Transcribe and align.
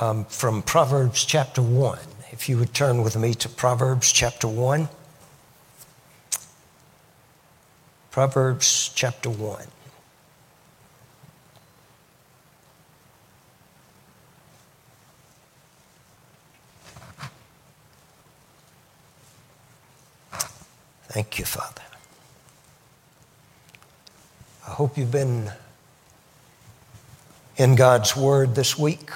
um, 0.00 0.24
from 0.26 0.62
Proverbs 0.62 1.24
chapter 1.24 1.62
1. 1.62 1.98
If 2.30 2.48
you 2.48 2.58
would 2.58 2.74
turn 2.74 3.02
with 3.02 3.16
me 3.16 3.34
to 3.34 3.48
Proverbs 3.48 4.10
chapter 4.10 4.48
1. 4.48 4.88
Proverbs 8.10 8.90
chapter 8.94 9.30
1. 9.30 9.66
Thank 21.08 21.38
you, 21.38 21.44
Father. 21.44 21.82
I 24.66 24.70
hope 24.70 24.96
you've 24.96 25.10
been 25.10 25.50
in 27.58 27.74
God's 27.76 28.16
Word 28.16 28.54
this 28.54 28.78
week. 28.78 29.10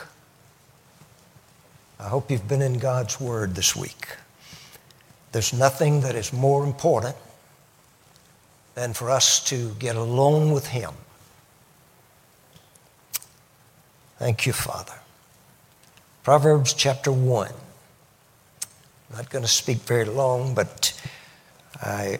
I 1.98 2.08
hope 2.08 2.30
you've 2.30 2.46
been 2.46 2.60
in 2.60 2.78
God's 2.78 3.18
Word 3.18 3.54
this 3.54 3.74
week. 3.74 4.08
There's 5.32 5.52
nothing 5.52 6.02
that 6.02 6.14
is 6.14 6.32
more 6.32 6.62
important 6.62 7.16
than 8.74 8.92
for 8.92 9.10
us 9.10 9.42
to 9.44 9.70
get 9.78 9.96
alone 9.96 10.52
with 10.52 10.66
Him. 10.66 10.92
Thank 14.18 14.44
you, 14.46 14.52
Father. 14.52 14.92
Proverbs 16.22 16.74
chapter 16.74 17.10
1. 17.10 17.48
I'm 17.48 19.16
not 19.16 19.30
going 19.30 19.44
to 19.44 19.50
speak 19.50 19.78
very 19.78 20.04
long, 20.04 20.54
but 20.54 20.92
I, 21.80 22.18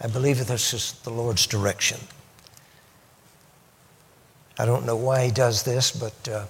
I 0.00 0.08
believe 0.08 0.44
this 0.46 0.74
is 0.74 0.92
the 1.04 1.10
Lord's 1.10 1.46
direction. 1.46 2.00
I 4.58 4.66
don't 4.66 4.84
know 4.84 4.96
why 4.96 5.26
He 5.26 5.30
does 5.30 5.62
this, 5.62 5.92
but 5.92 6.28
uh, 6.28 6.46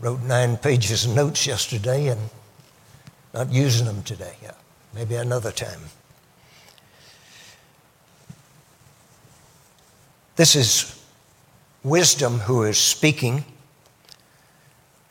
wrote 0.00 0.22
nine 0.22 0.56
pages 0.56 1.04
of 1.04 1.14
notes 1.14 1.46
yesterday 1.46 2.08
and 2.08 2.20
not 3.34 3.50
using 3.52 3.86
them 3.86 4.02
today. 4.02 4.34
Yeah, 4.42 4.54
maybe 4.94 5.14
another 5.14 5.52
time. 5.52 5.80
This 10.36 10.56
is 10.56 11.04
wisdom 11.84 12.38
who 12.38 12.62
is 12.62 12.78
speaking. 12.78 13.44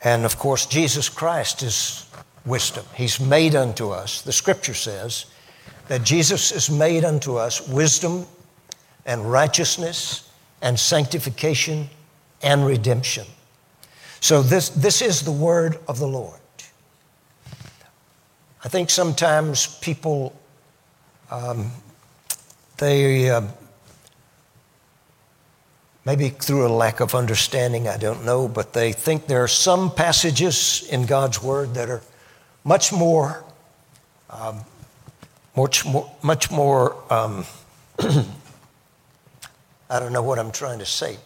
And 0.02 0.24
of 0.24 0.38
course, 0.38 0.66
Jesus 0.66 1.08
Christ 1.08 1.62
is 1.62 2.06
wisdom. 2.44 2.84
He's 2.94 3.20
made 3.20 3.54
unto 3.54 3.90
us, 3.90 4.22
the 4.22 4.32
scripture 4.32 4.74
says, 4.74 5.26
that 5.88 6.04
Jesus 6.04 6.52
is 6.52 6.70
made 6.70 7.04
unto 7.04 7.36
us 7.36 7.68
wisdom 7.68 8.26
and 9.06 9.30
righteousness 9.30 10.30
and 10.62 10.78
sanctification 10.78 11.88
and 12.42 12.66
redemption. 12.66 13.26
So, 14.20 14.42
this, 14.42 14.68
this 14.68 15.02
is 15.02 15.22
the 15.22 15.32
word 15.32 15.78
of 15.88 15.98
the 15.98 16.06
Lord. 16.06 16.38
I 18.62 18.68
think 18.68 18.90
sometimes 18.90 19.78
people, 19.78 20.38
um, 21.30 21.72
they, 22.76 23.30
uh, 23.30 23.42
maybe 26.04 26.28
through 26.28 26.66
a 26.66 26.68
lack 26.68 27.00
of 27.00 27.14
understanding, 27.14 27.88
I 27.88 27.96
don't 27.96 28.24
know, 28.24 28.46
but 28.48 28.74
they 28.74 28.92
think 28.92 29.26
there 29.26 29.42
are 29.42 29.48
some 29.48 29.94
passages 29.94 30.86
in 30.90 31.06
God's 31.06 31.42
word 31.42 31.74
that 31.74 31.88
are 31.88 32.02
much 32.64 32.92
more, 32.92 33.42
um, 34.28 34.60
much 35.56 35.86
more, 35.86 36.10
much 36.22 36.50
more 36.50 36.96
um, 37.12 37.44
I 39.90 39.98
don't 39.98 40.12
know 40.12 40.22
what 40.22 40.38
I'm 40.38 40.52
trying 40.52 40.78
to 40.78 40.86
say. 40.86 41.16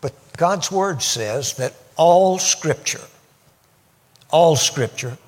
But 0.00 0.12
God's 0.40 0.72
Word 0.72 1.02
says 1.02 1.52
that 1.56 1.74
all 1.96 2.38
Scripture, 2.38 3.02
all 4.30 4.56
Scripture 4.56 5.18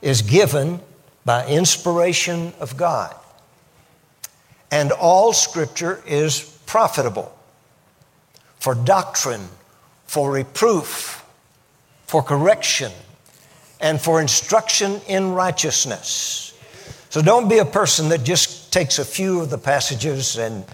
is 0.00 0.22
given 0.22 0.78
by 1.24 1.44
inspiration 1.48 2.52
of 2.60 2.76
God. 2.76 3.12
And 4.70 4.92
all 4.92 5.32
Scripture 5.32 6.00
is 6.06 6.60
profitable 6.64 7.36
for 8.60 8.76
doctrine, 8.76 9.48
for 10.04 10.30
reproof, 10.30 11.26
for 12.06 12.22
correction, 12.22 12.92
and 13.80 14.00
for 14.00 14.20
instruction 14.20 15.00
in 15.08 15.32
righteousness. 15.32 16.56
So 17.10 17.20
don't 17.20 17.48
be 17.48 17.58
a 17.58 17.64
person 17.64 18.10
that 18.10 18.22
just 18.22 18.72
takes 18.72 19.00
a 19.00 19.04
few 19.04 19.40
of 19.40 19.50
the 19.50 19.58
passages 19.58 20.38
and, 20.38 20.64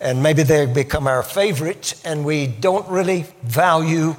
and 0.00 0.22
maybe 0.22 0.42
they 0.42 0.66
become 0.66 1.06
our 1.06 1.22
favorites, 1.22 2.00
and 2.04 2.24
we 2.24 2.46
don't 2.46 2.88
really 2.88 3.26
value 3.42 4.14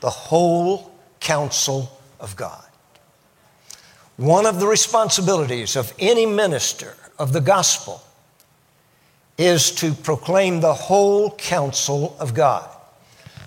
the 0.00 0.10
whole 0.10 0.92
counsel 1.20 2.00
of 2.20 2.36
God. 2.36 2.64
One 4.16 4.46
of 4.46 4.58
the 4.58 4.66
responsibilities 4.66 5.76
of 5.76 5.92
any 5.98 6.26
minister 6.26 6.96
of 7.18 7.32
the 7.32 7.40
gospel 7.40 8.02
is 9.36 9.70
to 9.76 9.92
proclaim 9.92 10.60
the 10.60 10.74
whole 10.74 11.30
counsel 11.36 12.16
of 12.18 12.34
God. 12.34 12.68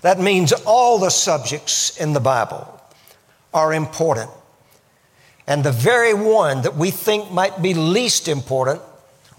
That 0.00 0.18
means 0.18 0.52
all 0.64 0.98
the 0.98 1.10
subjects 1.10 1.98
in 1.98 2.12
the 2.12 2.20
Bible 2.20 2.80
are 3.52 3.74
important. 3.74 4.30
And 5.46 5.62
the 5.62 5.72
very 5.72 6.14
one 6.14 6.62
that 6.62 6.76
we 6.76 6.90
think 6.90 7.30
might 7.30 7.60
be 7.60 7.74
least 7.74 8.28
important, 8.28 8.80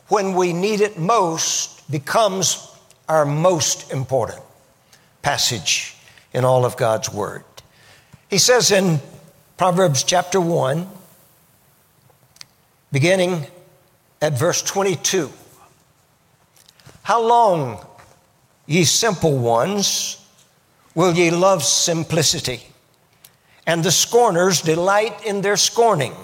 when 0.09 0.35
we 0.35 0.53
need 0.53 0.81
it 0.81 0.99
most, 0.99 1.72
becomes 1.89 2.69
our 3.07 3.25
most 3.25 3.91
important 3.91 4.41
passage 5.21 5.95
in 6.33 6.45
all 6.45 6.65
of 6.65 6.77
God's 6.77 7.11
Word. 7.11 7.43
He 8.29 8.37
says 8.37 8.71
in 8.71 8.99
Proverbs 9.57 10.03
chapter 10.03 10.41
1, 10.41 10.87
beginning 12.91 13.47
at 14.21 14.37
verse 14.37 14.61
22 14.61 15.31
how 17.03 17.21
long, 17.21 17.85
ye 18.65 18.85
simple 18.85 19.37
ones, 19.37 20.25
will 20.95 21.13
ye 21.13 21.31
love 21.31 21.61
simplicity? 21.61 22.61
And 23.67 23.83
the 23.83 23.91
scorners 23.91 24.61
delight 24.61 25.25
in 25.25 25.41
their 25.41 25.57
scorning, 25.57 26.15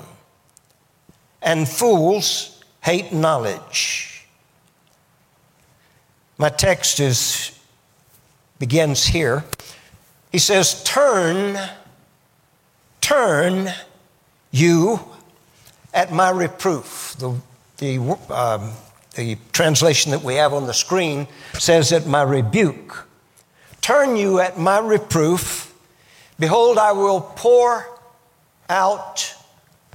and 1.42 1.68
fools 1.68 2.64
hate 2.82 3.12
knowledge. 3.12 4.09
My 6.40 6.48
text 6.48 7.02
is 7.02 7.52
begins 8.60 9.06
here. 9.08 9.44
He 10.32 10.38
says, 10.38 10.82
Turn, 10.86 11.60
turn 13.02 13.74
you 14.50 15.02
at 15.94 16.14
my 16.14 16.30
reproof. 16.30 17.18
The, 17.20 17.36
the 17.80 18.00
um, 18.34 18.72
the 19.16 19.38
translation 19.52 20.12
that 20.12 20.24
we 20.24 20.36
have 20.36 20.54
on 20.54 20.66
the 20.66 20.74
screen 20.74 21.28
says 21.56 21.90
that 21.90 22.08
my 22.08 22.22
rebuke. 22.22 23.06
Turn 23.82 24.16
you 24.16 24.40
at 24.40 24.58
my 24.58 24.80
reproof. 24.80 25.76
Behold, 26.40 26.78
I 26.78 26.94
will 26.94 27.20
pour 27.20 27.86
out 28.70 29.36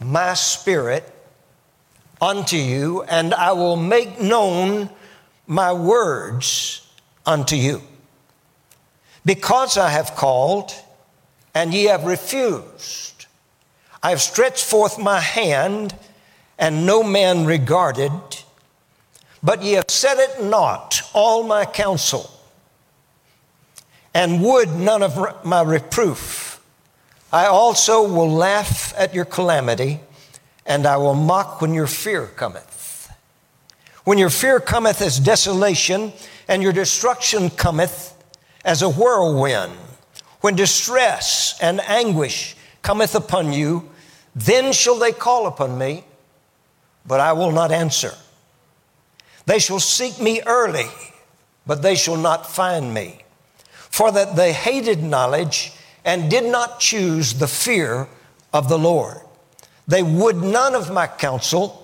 my 0.03 0.35
spirit 0.35 1.11
unto 2.21 2.59
you, 2.59 3.03
and 3.05 3.33
I 3.33 3.53
will 3.53 3.77
make 3.77 4.21
known 4.21 4.91
my 5.47 5.73
words 5.73 6.87
unto 7.27 7.57
you. 7.57 7.83
Because 9.25 9.79
I 9.79 9.91
have 9.91 10.15
called, 10.15 10.73
and 11.55 11.73
ye 11.73 11.85
have 11.85 12.05
refused, 12.05 13.27
I 14.03 14.11
have 14.11 14.21
stretched 14.21 14.65
forth 14.65 14.99
my 14.99 15.21
hand, 15.21 15.95
and 16.59 16.87
no 16.87 17.03
man 17.03 17.47
regarded 17.47 18.13
but 19.45 19.63
ye 19.63 19.73
have 19.73 19.91
set 19.91 20.19
it 20.19 20.43
not, 20.43 21.03
all 21.13 21.43
my 21.43 21.67
counsel, 21.67 22.31
and 24.15 24.43
would 24.43 24.71
none 24.71 25.03
of 25.03 25.45
my 25.45 25.61
reproof. 25.61 26.63
I 27.31 27.47
also 27.47 28.09
will 28.09 28.31
laugh 28.31 28.95
at 28.97 29.13
your 29.13 29.27
calamity, 29.27 30.01
and 30.65 30.87
I 30.87 30.97
will 30.97 31.15
mock 31.15 31.61
when 31.61 31.75
your 31.75 31.87
fear 31.87 32.27
cometh. 32.27 32.84
When 34.05 34.19
your 34.19 34.31
fear 34.31 34.61
cometh 34.61 35.01
as 35.01 35.19
desolation, 35.19 36.13
and 36.47 36.63
your 36.63 36.73
destruction 36.73 37.51
cometh 37.51 38.15
as 38.65 38.83
a 38.83 38.89
whirlwind, 38.89 39.73
when 40.41 40.57
distress 40.57 41.59
and 41.61 41.81
anguish 41.81 42.55
cometh 42.83 43.15
upon 43.15 43.53
you, 43.53 43.89
then 44.37 44.73
shall 44.73 44.99
they 44.99 45.13
call 45.13 45.47
upon 45.47 45.79
me, 45.79 46.05
but 47.07 47.21
I 47.21 47.33
will 47.33 47.51
not 47.51 47.73
answer. 47.73 48.13
They 49.47 49.59
shall 49.59 49.81
seek 49.81 50.21
me 50.21 50.43
early, 50.47 50.89
but 51.67 51.83
they 51.83 51.95
shall 51.95 52.17
not 52.17 52.51
find 52.51 52.93
me. 52.93 53.21
For 53.69 54.11
that 54.13 54.37
they 54.37 54.53
hated 54.53 55.03
knowledge 55.03 55.73
and 56.05 56.31
did 56.31 56.45
not 56.45 56.81
choose 56.81 57.35
the 57.35 57.47
fear 57.47 58.09
of 58.53 58.69
the 58.69 58.79
Lord. 58.79 59.19
They 59.87 60.03
would 60.03 60.37
none 60.37 60.75
of 60.75 60.91
my 60.91 61.07
counsel. 61.07 61.84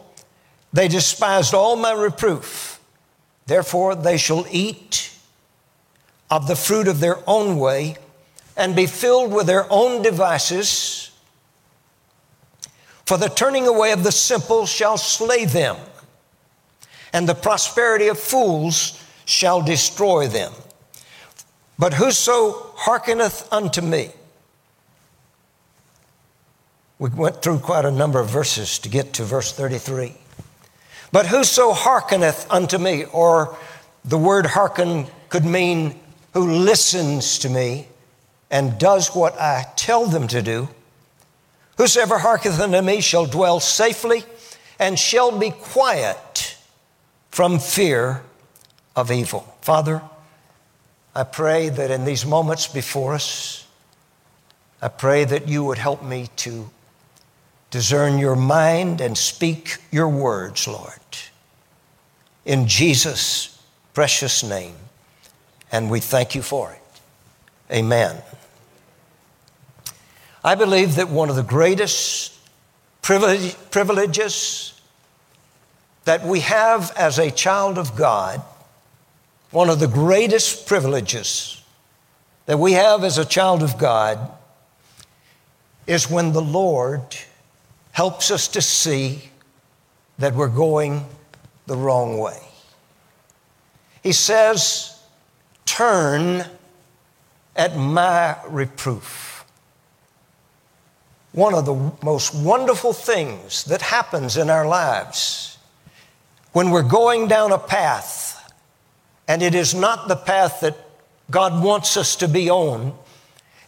They 0.72 0.88
despised 0.88 1.54
all 1.54 1.76
my 1.76 1.92
reproof. 1.92 2.80
Therefore, 3.46 3.94
they 3.94 4.16
shall 4.16 4.46
eat 4.50 5.12
of 6.30 6.46
the 6.46 6.56
fruit 6.56 6.86
of 6.86 7.00
their 7.00 7.18
own 7.26 7.58
way 7.58 7.96
and 8.56 8.76
be 8.76 8.86
filled 8.86 9.32
with 9.32 9.46
their 9.46 9.66
own 9.70 10.02
devices. 10.02 11.10
For 13.04 13.16
the 13.16 13.28
turning 13.28 13.66
away 13.66 13.90
of 13.90 14.04
the 14.04 14.12
simple 14.12 14.66
shall 14.66 14.96
slay 14.96 15.44
them, 15.44 15.76
and 17.12 17.28
the 17.28 17.34
prosperity 17.34 18.06
of 18.06 18.18
fools 18.18 19.02
shall 19.24 19.62
destroy 19.62 20.28
them. 20.28 20.52
But 21.76 21.94
whoso 21.94 22.72
hearkeneth 22.76 23.52
unto 23.52 23.80
me, 23.80 24.10
we 27.00 27.08
went 27.08 27.42
through 27.42 27.60
quite 27.60 27.86
a 27.86 27.90
number 27.90 28.20
of 28.20 28.28
verses 28.28 28.78
to 28.80 28.88
get 28.88 29.14
to 29.14 29.24
verse 29.24 29.52
33. 29.52 30.19
But 31.12 31.26
whoso 31.26 31.72
hearkeneth 31.72 32.46
unto 32.50 32.78
me, 32.78 33.04
or 33.04 33.56
the 34.04 34.18
word 34.18 34.46
hearken 34.46 35.06
could 35.28 35.44
mean 35.44 35.98
who 36.34 36.48
listens 36.50 37.38
to 37.40 37.48
me 37.48 37.88
and 38.50 38.78
does 38.78 39.14
what 39.14 39.38
I 39.40 39.66
tell 39.76 40.06
them 40.06 40.28
to 40.28 40.42
do, 40.42 40.68
whosoever 41.76 42.18
hearkeneth 42.18 42.60
unto 42.60 42.80
me 42.80 43.00
shall 43.00 43.26
dwell 43.26 43.60
safely 43.60 44.24
and 44.78 44.98
shall 44.98 45.36
be 45.36 45.50
quiet 45.50 46.56
from 47.30 47.58
fear 47.58 48.22
of 48.96 49.10
evil. 49.10 49.54
Father, 49.60 50.02
I 51.14 51.24
pray 51.24 51.68
that 51.68 51.90
in 51.90 52.04
these 52.04 52.24
moments 52.24 52.66
before 52.66 53.14
us, 53.14 53.66
I 54.80 54.88
pray 54.88 55.24
that 55.24 55.48
you 55.48 55.64
would 55.64 55.78
help 55.78 56.02
me 56.02 56.28
to 56.36 56.70
discern 57.70 58.18
your 58.18 58.36
mind 58.36 59.00
and 59.00 59.16
speak 59.16 59.78
your 59.90 60.08
words, 60.08 60.66
Lord. 60.66 60.90
In 62.44 62.66
Jesus' 62.66 63.62
precious 63.94 64.42
name. 64.42 64.74
And 65.72 65.88
we 65.90 66.00
thank 66.00 66.34
you 66.34 66.42
for 66.42 66.72
it. 66.72 66.82
Amen. 67.72 68.20
I 70.42 70.56
believe 70.56 70.96
that 70.96 71.08
one 71.08 71.28
of 71.28 71.36
the 71.36 71.42
greatest 71.42 72.36
privileges 73.02 74.80
that 76.04 76.24
we 76.24 76.40
have 76.40 76.90
as 76.96 77.18
a 77.18 77.30
child 77.30 77.78
of 77.78 77.94
God, 77.94 78.42
one 79.50 79.68
of 79.70 79.78
the 79.78 79.86
greatest 79.86 80.66
privileges 80.66 81.62
that 82.46 82.58
we 82.58 82.72
have 82.72 83.04
as 83.04 83.18
a 83.18 83.24
child 83.24 83.62
of 83.62 83.78
God, 83.78 84.18
is 85.86 86.10
when 86.10 86.32
the 86.32 86.42
Lord 86.42 87.16
helps 87.92 88.30
us 88.30 88.48
to 88.48 88.62
see 88.62 89.30
that 90.18 90.34
we're 90.34 90.48
going 90.48 91.04
the 91.66 91.76
wrong 91.76 92.18
way. 92.18 92.40
He 94.02 94.12
says, 94.12 94.98
Turn 95.66 96.44
at 97.54 97.76
my 97.76 98.36
reproof. 98.48 99.44
One 101.32 101.54
of 101.54 101.64
the 101.64 101.92
most 102.04 102.34
wonderful 102.34 102.92
things 102.92 103.64
that 103.64 103.82
happens 103.82 104.36
in 104.36 104.50
our 104.50 104.66
lives 104.66 105.58
when 106.52 106.70
we're 106.70 106.82
going 106.82 107.28
down 107.28 107.52
a 107.52 107.58
path 107.58 108.52
and 109.28 109.42
it 109.42 109.54
is 109.54 109.74
not 109.74 110.08
the 110.08 110.16
path 110.16 110.60
that 110.60 110.76
God 111.30 111.62
wants 111.62 111.96
us 111.96 112.16
to 112.16 112.26
be 112.26 112.50
on, 112.50 112.92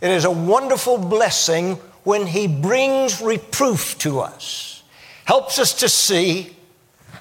it 0.01 0.11
is 0.11 0.25
a 0.25 0.31
wonderful 0.31 0.99
blessing 0.99 1.79
when 2.05 2.27
He 2.27 2.47
brings 2.47 3.21
reproof 3.21 3.99
to 3.99 4.21
us, 4.21 4.83
helps 5.25 5.59
us 5.59 5.75
to 5.75 5.89
see 5.89 6.57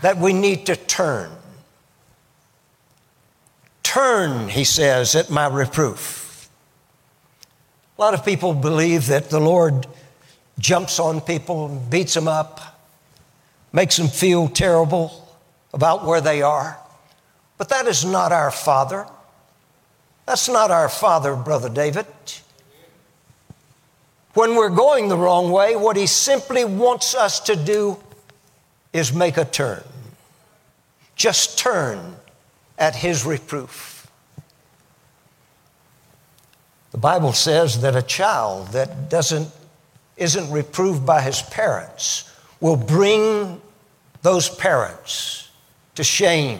that 0.01 0.17
we 0.17 0.33
need 0.33 0.65
to 0.65 0.75
turn. 0.75 1.31
Turn, 3.83 4.49
He 4.49 4.63
says, 4.63 5.15
at 5.15 5.29
my 5.29 5.47
reproof. 5.47 6.49
A 7.97 8.01
lot 8.01 8.13
of 8.13 8.25
people 8.25 8.53
believe 8.53 9.07
that 9.07 9.29
the 9.29 9.39
Lord 9.39 9.85
jumps 10.57 10.99
on 10.99 11.21
people, 11.21 11.67
beats 11.89 12.13
them 12.13 12.27
up, 12.27 12.81
makes 13.71 13.97
them 13.97 14.07
feel 14.07 14.47
terrible 14.47 15.37
about 15.73 16.05
where 16.05 16.21
they 16.21 16.41
are. 16.41 16.77
But 17.57 17.69
that 17.69 17.85
is 17.85 18.03
not 18.03 18.31
our 18.31 18.49
Father. 18.49 19.05
That's 20.25 20.49
not 20.49 20.71
our 20.71 20.89
Father, 20.89 21.35
Brother 21.35 21.69
David. 21.69 22.07
When 24.33 24.55
we're 24.55 24.69
going 24.69 25.09
the 25.09 25.17
wrong 25.17 25.51
way, 25.51 25.75
what 25.75 25.97
He 25.97 26.07
simply 26.07 26.63
wants 26.65 27.15
us 27.15 27.39
to 27.41 27.55
do 27.55 27.97
is 28.93 29.13
make 29.13 29.37
a 29.37 29.45
turn. 29.45 29.83
Just 31.15 31.59
turn 31.59 32.15
at 32.77 32.95
His 32.95 33.25
reproof. 33.25 33.91
The 36.91 36.97
Bible 36.97 37.31
says 37.31 37.81
that 37.81 37.95
a 37.95 38.01
child 38.01 38.69
that 38.69 39.09
doesn't, 39.09 39.49
isn't 40.17 40.51
reproved 40.51 41.05
by 41.05 41.21
his 41.21 41.41
parents 41.41 42.29
will 42.59 42.75
bring 42.75 43.61
those 44.21 44.49
parents 44.49 45.49
to 45.95 46.03
shame 46.03 46.59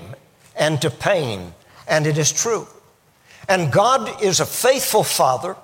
and 0.55 0.81
to 0.81 0.89
pain, 0.89 1.53
and 1.87 2.07
it 2.07 2.17
is 2.17 2.31
true. 2.31 2.65
And 3.49 3.71
God 3.71 4.23
is 4.23 4.39
a 4.39 4.45
faithful 4.45 5.03
Father 5.03 5.55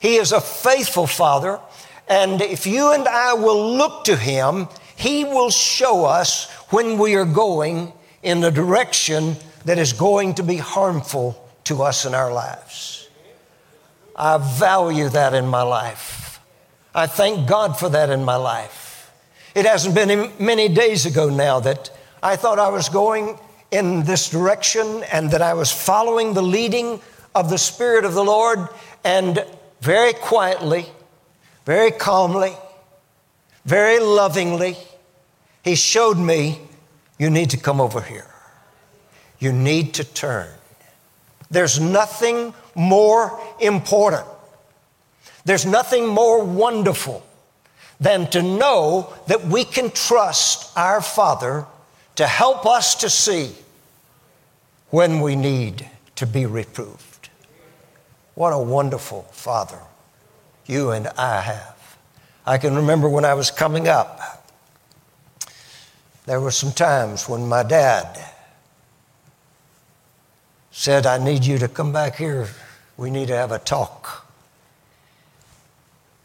he 0.00 0.16
is 0.16 0.32
a 0.32 0.40
faithful 0.40 1.06
Father, 1.06 1.60
and 2.08 2.40
if 2.40 2.66
you 2.66 2.92
and 2.92 3.06
I 3.06 3.34
will 3.34 3.76
look 3.76 4.04
to 4.04 4.16
Him, 4.16 4.66
He 4.96 5.24
will 5.24 5.50
show 5.50 6.06
us 6.06 6.50
when 6.70 6.98
we 6.98 7.14
are 7.16 7.26
going 7.26 7.92
in 8.22 8.40
the 8.40 8.50
direction 8.50 9.36
that 9.66 9.78
is 9.78 9.92
going 9.92 10.34
to 10.34 10.42
be 10.42 10.56
harmful 10.56 11.46
to 11.64 11.82
us 11.82 12.06
in 12.06 12.14
our 12.14 12.32
lives. 12.32 13.08
I 14.16 14.38
value 14.38 15.10
that 15.10 15.34
in 15.34 15.46
my 15.46 15.62
life. 15.62 16.40
I 16.94 17.06
thank 17.06 17.46
God 17.46 17.78
for 17.78 17.90
that 17.90 18.08
in 18.08 18.24
my 18.24 18.36
life. 18.36 19.12
It 19.54 19.66
hasn't 19.66 19.94
been 19.94 20.32
many 20.38 20.68
days 20.68 21.04
ago 21.04 21.28
now 21.28 21.60
that 21.60 21.90
I 22.22 22.36
thought 22.36 22.58
I 22.58 22.70
was 22.70 22.88
going 22.88 23.38
in 23.70 24.04
this 24.04 24.30
direction 24.30 25.04
and 25.12 25.30
that 25.32 25.42
I 25.42 25.52
was 25.52 25.70
following 25.70 26.32
the 26.32 26.42
leading 26.42 27.00
of 27.34 27.50
the 27.50 27.58
Spirit 27.58 28.04
of 28.06 28.14
the 28.14 28.24
Lord, 28.24 28.68
and 29.04 29.44
very 29.80 30.12
quietly, 30.12 30.86
very 31.64 31.90
calmly, 31.90 32.54
very 33.64 33.98
lovingly, 33.98 34.76
he 35.62 35.74
showed 35.74 36.18
me, 36.18 36.60
you 37.18 37.30
need 37.30 37.50
to 37.50 37.56
come 37.56 37.80
over 37.80 38.00
here. 38.00 38.26
You 39.38 39.52
need 39.52 39.94
to 39.94 40.04
turn. 40.04 40.48
There's 41.50 41.80
nothing 41.80 42.54
more 42.74 43.40
important. 43.60 44.26
There's 45.44 45.66
nothing 45.66 46.06
more 46.06 46.44
wonderful 46.44 47.26
than 47.98 48.28
to 48.30 48.42
know 48.42 49.12
that 49.26 49.44
we 49.44 49.64
can 49.64 49.90
trust 49.90 50.76
our 50.76 51.00
Father 51.02 51.66
to 52.16 52.26
help 52.26 52.66
us 52.66 52.94
to 52.96 53.10
see 53.10 53.52
when 54.90 55.20
we 55.20 55.36
need 55.36 55.88
to 56.16 56.26
be 56.26 56.46
reproved. 56.46 57.09
What 58.34 58.52
a 58.52 58.58
wonderful 58.58 59.22
father 59.32 59.78
you 60.66 60.92
and 60.92 61.08
I 61.08 61.40
have. 61.40 61.98
I 62.46 62.58
can 62.58 62.76
remember 62.76 63.08
when 63.08 63.24
I 63.24 63.34
was 63.34 63.50
coming 63.50 63.88
up, 63.88 64.46
there 66.26 66.40
were 66.40 66.50
some 66.50 66.72
times 66.72 67.28
when 67.28 67.48
my 67.48 67.62
dad 67.62 68.18
said, 70.70 71.06
I 71.06 71.22
need 71.22 71.44
you 71.44 71.58
to 71.58 71.68
come 71.68 71.92
back 71.92 72.16
here. 72.16 72.48
We 72.96 73.10
need 73.10 73.28
to 73.28 73.36
have 73.36 73.50
a 73.50 73.58
talk. 73.58 74.26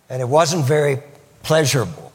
And 0.09 0.21
it 0.21 0.29
wasn't 0.29 0.65
very 0.65 0.99
pleasurable, 1.41 2.13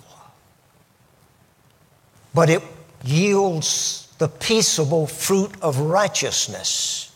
but 2.32 2.48
it 2.48 2.62
yields 3.02 4.08
the 4.18 4.28
peaceable 4.28 5.06
fruit 5.06 5.52
of 5.60 5.78
righteousness 5.80 7.12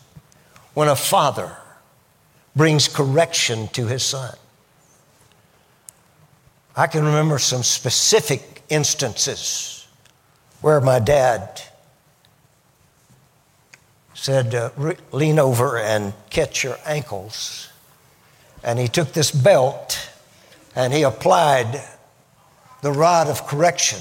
when 0.75 0.88
a 0.88 0.97
father 0.97 1.57
brings 2.56 2.88
correction 2.88 3.68
to 3.68 3.87
his 3.87 4.04
son. 4.04 4.34
I 6.76 6.87
can 6.87 7.04
remember 7.04 7.38
some 7.38 7.62
specific 7.62 8.62
instances 8.68 9.87
where 10.61 10.80
my 10.80 10.99
dad 10.99 11.62
said, 14.14 14.54
uh, 14.54 14.70
Lean 15.12 15.38
over 15.38 15.78
and 15.78 16.14
catch 16.30 16.64
your 16.64 16.78
ankles. 16.87 17.68
And 18.62 18.78
he 18.78 18.88
took 18.88 19.12
this 19.12 19.30
belt 19.30 20.11
and 20.75 20.92
he 20.92 21.02
applied 21.02 21.82
the 22.82 22.92
rod 22.92 23.28
of 23.28 23.46
correction. 23.46 24.00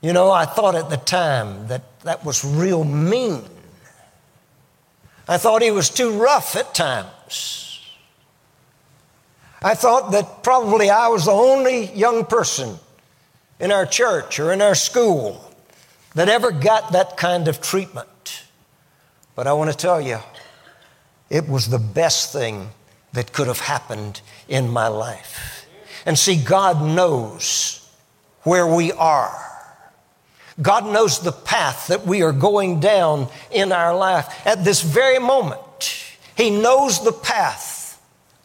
You 0.00 0.12
know, 0.12 0.30
I 0.30 0.44
thought 0.44 0.74
at 0.74 0.90
the 0.90 0.96
time 0.96 1.68
that 1.68 2.00
that 2.02 2.24
was 2.24 2.44
real 2.44 2.84
mean. 2.84 3.42
I 5.26 5.38
thought 5.38 5.62
he 5.62 5.70
was 5.70 5.90
too 5.90 6.18
rough 6.18 6.56
at 6.56 6.74
times. 6.74 7.80
I 9.62 9.74
thought 9.74 10.12
that 10.12 10.42
probably 10.42 10.90
I 10.90 11.08
was 11.08 11.24
the 11.24 11.32
only 11.32 11.86
young 11.94 12.26
person 12.26 12.78
in 13.58 13.72
our 13.72 13.86
church 13.86 14.38
or 14.38 14.52
in 14.52 14.60
our 14.60 14.74
school 14.74 15.50
that 16.14 16.28
ever 16.28 16.50
got 16.50 16.92
that 16.92 17.16
kind 17.16 17.48
of 17.48 17.62
treatment. 17.62 18.44
But 19.34 19.46
I 19.46 19.54
want 19.54 19.70
to 19.70 19.76
tell 19.76 20.00
you, 20.00 20.18
it 21.30 21.48
was 21.48 21.68
the 21.68 21.78
best 21.78 22.32
thing 22.32 22.68
that 23.14 23.32
could 23.32 23.46
have 23.46 23.60
happened 23.60 24.20
in 24.48 24.68
my 24.68 24.88
life. 24.88 25.66
And 26.04 26.18
see, 26.18 26.36
God 26.36 26.82
knows 26.82 27.90
where 28.42 28.66
we 28.66 28.92
are. 28.92 29.53
God 30.62 30.86
knows 30.86 31.20
the 31.20 31.32
path 31.32 31.88
that 31.88 32.06
we 32.06 32.22
are 32.22 32.32
going 32.32 32.80
down 32.80 33.28
in 33.50 33.72
our 33.72 33.96
life 33.96 34.46
at 34.46 34.64
this 34.64 34.82
very 34.82 35.18
moment. 35.18 35.60
He 36.36 36.50
knows 36.50 37.02
the 37.02 37.12
path 37.12 38.00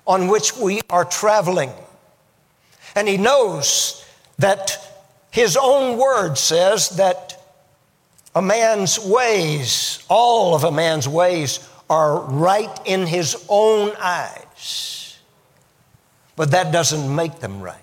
on 0.07 0.27
which 0.27 0.55
we 0.57 0.81
are 0.89 1.05
traveling. 1.05 1.71
And 2.95 3.07
He 3.07 3.17
knows 3.17 4.03
that 4.39 4.77
His 5.31 5.55
own 5.55 5.97
word 5.97 6.37
says 6.37 6.89
that 6.91 7.39
a 8.35 8.41
man's 8.41 8.99
ways, 8.99 10.03
all 10.09 10.55
of 10.55 10.63
a 10.63 10.71
man's 10.71 11.07
ways, 11.07 11.67
are 11.89 12.21
right 12.21 12.79
in 12.85 13.07
his 13.07 13.45
own 13.49 13.91
eyes. 13.99 15.17
But 16.35 16.51
that 16.51 16.71
doesn't 16.71 17.13
make 17.13 17.39
them 17.39 17.61
right. 17.61 17.75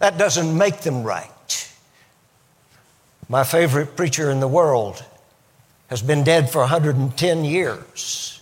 That 0.00 0.16
doesn't 0.16 0.56
make 0.56 0.80
them 0.80 1.02
right. 1.02 1.30
My 3.28 3.44
favorite 3.44 3.94
preacher 3.94 4.30
in 4.30 4.40
the 4.40 4.48
world 4.48 5.04
has 5.88 6.00
been 6.00 6.24
dead 6.24 6.50
for 6.50 6.60
110 6.60 7.44
years. 7.44 8.40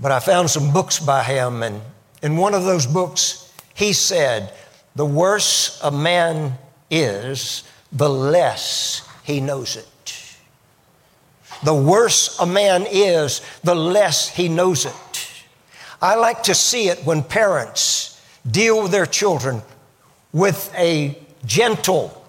But 0.00 0.10
I 0.10 0.18
found 0.18 0.50
some 0.50 0.72
books 0.72 0.98
by 0.98 1.22
him, 1.22 1.62
and 1.62 1.80
in 2.20 2.36
one 2.36 2.54
of 2.54 2.64
those 2.64 2.86
books, 2.86 3.52
he 3.74 3.92
said, 3.92 4.52
The 4.96 5.06
worse 5.06 5.80
a 5.82 5.92
man 5.92 6.58
is, 6.90 7.62
the 7.92 8.10
less 8.10 9.08
he 9.22 9.40
knows 9.40 9.76
it. 9.76 10.36
The 11.62 11.74
worse 11.74 12.38
a 12.40 12.46
man 12.46 12.86
is, 12.90 13.40
the 13.62 13.76
less 13.76 14.28
he 14.28 14.48
knows 14.48 14.84
it. 14.84 15.30
I 16.02 16.16
like 16.16 16.42
to 16.44 16.54
see 16.54 16.88
it 16.88 17.04
when 17.04 17.22
parents 17.22 18.20
deal 18.50 18.82
with 18.82 18.90
their 18.90 19.06
children 19.06 19.62
with 20.32 20.72
a 20.76 21.16
gentle 21.46 22.23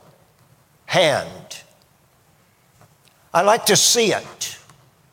hand. 0.95 1.61
I 3.33 3.41
like 3.41 3.65
to 3.65 3.75
see 3.75 4.13
it 4.13 4.57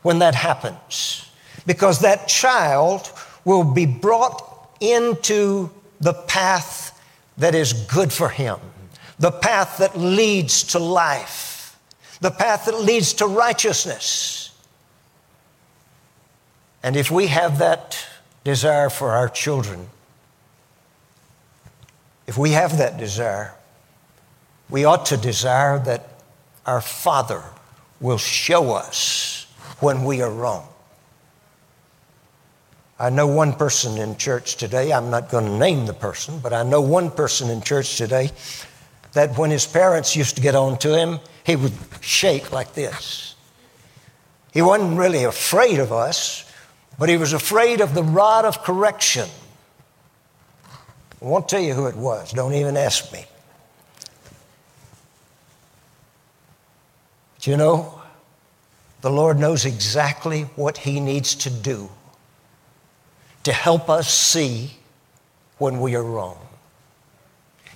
when 0.03 0.21
that 0.21 0.37
happens 0.37 1.29
because 1.67 1.99
that 2.01 2.29
child 2.29 3.11
will 3.45 3.65
be 3.65 3.87
brought 3.87 4.77
into 4.81 5.71
the 6.01 6.13
path 6.13 7.01
that 7.39 7.57
is 7.57 7.73
good 7.73 8.13
for 8.13 8.29
him, 8.29 8.59
the 9.19 9.33
path 9.33 9.79
that 9.79 9.99
leads 9.99 10.63
to 10.65 10.79
life, 10.79 11.77
the 12.21 12.31
path 12.31 12.67
that 12.67 12.79
leads 12.81 13.15
to 13.15 13.27
righteousness. 13.27 14.57
And 16.85 16.95
if 16.95 17.11
we 17.11 17.27
have 17.27 17.59
that 17.59 17.99
desire 18.45 18.89
for 18.89 19.11
our 19.11 19.29
children, 19.29 19.89
if 22.29 22.39
we 22.39 22.53
have 22.53 22.79
that 22.79 22.99
desire, 22.99 23.55
we 24.73 24.87
ought 24.87 25.05
to 25.05 25.19
desire 25.19 25.79
that 25.81 26.09
our 26.65 26.81
Father 26.81 27.43
will 28.01 28.17
show 28.17 28.73
us 28.73 29.47
when 29.81 30.03
we 30.03 30.23
are 30.23 30.31
wrong. 30.31 30.67
I 32.99 33.11
know 33.11 33.27
one 33.27 33.53
person 33.53 33.99
in 33.99 34.17
church 34.17 34.57
today, 34.57 34.91
I'm 34.91 35.11
not 35.11 35.29
going 35.29 35.45
to 35.45 35.59
name 35.59 35.85
the 35.85 35.93
person, 35.93 36.41
but 36.41 36.55
I 36.55 36.63
know 36.63 36.81
one 36.81 37.11
person 37.11 37.51
in 37.51 37.61
church 37.61 37.99
today 37.99 38.31
that 39.13 39.37
when 39.37 39.51
his 39.51 39.67
parents 39.67 40.17
used 40.17 40.37
to 40.37 40.43
get 40.43 40.55
on 40.55 40.79
to 40.79 40.97
him, 40.97 41.21
he 41.45 41.55
would 41.55 41.75
shake 42.01 42.51
like 42.51 42.73
this. 42.73 43.35
He 44.55 44.63
wasn't 44.63 44.99
really 44.99 45.25
afraid 45.25 45.81
of 45.81 45.93
us, 45.93 46.51
but 46.99 47.11
he 47.11 47.19
was 47.19 47.35
afraid 47.35 47.83
of 47.83 47.93
the 47.93 48.03
rod 48.03 48.47
of 48.47 48.63
correction. 48.63 49.29
I 51.21 51.25
won't 51.27 51.47
tell 51.47 51.61
you 51.61 51.75
who 51.75 51.89
it 51.89 51.97
was, 51.97 52.33
don't 52.33 52.55
even 52.55 52.79
ask 52.79 53.13
me. 53.13 53.27
But 57.43 57.49
you 57.49 57.57
know, 57.57 58.01
the 59.01 59.11
Lord 59.11 59.37
knows 59.37 59.65
exactly 59.65 60.43
what 60.55 60.79
He 60.79 61.01
needs 61.01 61.35
to 61.35 61.51
do 61.51 61.91
to 63.43 63.53
help 63.53 63.91
us 63.91 64.09
see 64.09 64.77
when 65.59 65.81
we 65.81 65.97
are 65.97 66.05
wrong. 66.05 66.39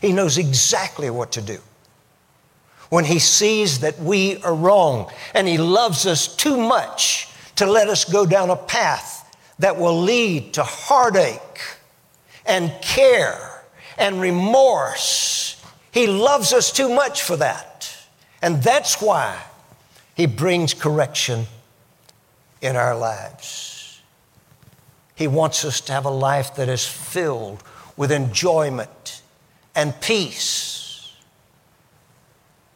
He 0.01 0.13
knows 0.13 0.39
exactly 0.39 1.11
what 1.11 1.33
to 1.33 1.43
do. 1.43 1.59
When 2.91 3.05
He 3.05 3.19
sees 3.19 3.81
that 3.81 3.99
we 3.99 4.41
are 4.43 4.55
wrong 4.55 5.11
and 5.35 5.49
He 5.49 5.59
loves 5.59 6.07
us 6.07 6.37
too 6.37 6.57
much 6.57 7.29
to 7.57 7.67
let 7.67 7.89
us 7.89 8.05
go 8.05 8.25
down 8.25 8.51
a 8.51 8.57
path 8.57 9.37
that 9.59 9.77
will 9.77 10.01
lead 10.01 10.55
to 10.55 10.63
heartache 10.63 11.61
and 12.47 12.73
care 12.83 13.65
and 13.99 14.21
remorse. 14.21 15.61
He 15.91 16.07
loves 16.07 16.53
us 16.53 16.71
too 16.71 16.89
much 16.89 17.23
for 17.23 17.37
that. 17.39 17.93
And 18.41 18.63
that's 18.63 19.03
why 19.03 19.43
he 20.17 20.25
brings 20.25 20.73
correction 20.73 21.45
in 22.63 22.75
our 22.75 22.97
lives. 22.97 24.01
He 25.15 25.29
wants 25.29 25.65
us 25.65 25.81
to 25.83 25.93
have 25.93 26.07
a 26.07 26.11
life 26.11 26.57
that 26.57 26.71
is 26.71 26.87
filled 26.87 27.63
with 27.99 28.11
enjoyment 28.11 29.23
and 29.75 29.99
peace 30.01 31.13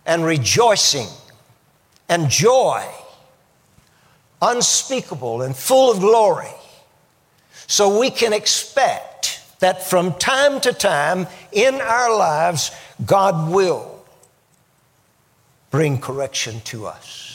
and 0.04 0.24
rejoicing 0.24 1.08
and 2.10 2.28
joy, 2.28 2.84
unspeakable 4.42 5.40
and 5.40 5.56
full 5.56 5.90
of 5.90 6.00
glory. 6.00 6.52
So 7.66 7.98
we 7.98 8.10
can 8.10 8.34
expect 8.34 9.42
that 9.60 9.82
from 9.82 10.12
time 10.14 10.60
to 10.60 10.74
time 10.74 11.26
in 11.52 11.76
our 11.76 12.14
lives, 12.14 12.70
God 13.06 13.50
will 13.50 14.04
bring 15.70 15.98
correction 15.98 16.60
to 16.64 16.86
us. 16.86 17.29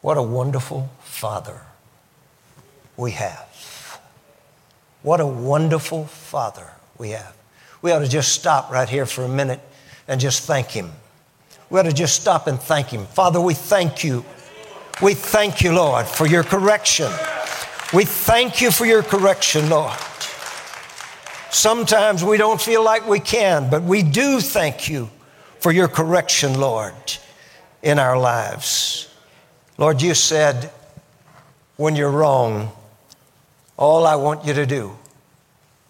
What 0.00 0.16
a 0.16 0.22
wonderful 0.22 0.90
Father 1.00 1.60
we 2.96 3.12
have. 3.12 4.00
What 5.02 5.20
a 5.20 5.26
wonderful 5.26 6.06
Father 6.06 6.70
we 6.98 7.10
have. 7.10 7.34
We 7.82 7.92
ought 7.92 8.00
to 8.00 8.08
just 8.08 8.32
stop 8.32 8.70
right 8.70 8.88
here 8.88 9.06
for 9.06 9.22
a 9.22 9.28
minute 9.28 9.60
and 10.06 10.20
just 10.20 10.42
thank 10.42 10.68
Him. 10.68 10.90
We 11.70 11.78
ought 11.78 11.84
to 11.84 11.92
just 11.92 12.20
stop 12.20 12.46
and 12.46 12.60
thank 12.60 12.88
Him. 12.88 13.06
Father, 13.06 13.40
we 13.40 13.54
thank 13.54 14.02
you. 14.02 14.24
We 15.02 15.14
thank 15.14 15.62
you, 15.62 15.72
Lord, 15.72 16.06
for 16.06 16.26
your 16.26 16.42
correction. 16.42 17.10
We 17.92 18.04
thank 18.04 18.60
you 18.60 18.70
for 18.70 18.84
your 18.84 19.02
correction, 19.02 19.70
Lord. 19.70 19.96
Sometimes 21.50 22.22
we 22.22 22.36
don't 22.36 22.60
feel 22.60 22.84
like 22.84 23.08
we 23.08 23.20
can, 23.20 23.70
but 23.70 23.82
we 23.82 24.02
do 24.02 24.40
thank 24.40 24.88
you 24.88 25.08
for 25.60 25.72
your 25.72 25.88
correction, 25.88 26.60
Lord, 26.60 26.94
in 27.82 27.98
our 27.98 28.18
lives. 28.18 29.07
Lord, 29.78 30.02
you 30.02 30.14
said 30.14 30.70
when 31.76 31.94
you're 31.94 32.10
wrong, 32.10 32.72
all 33.76 34.06
I 34.06 34.16
want 34.16 34.44
you 34.44 34.52
to 34.54 34.66
do 34.66 34.96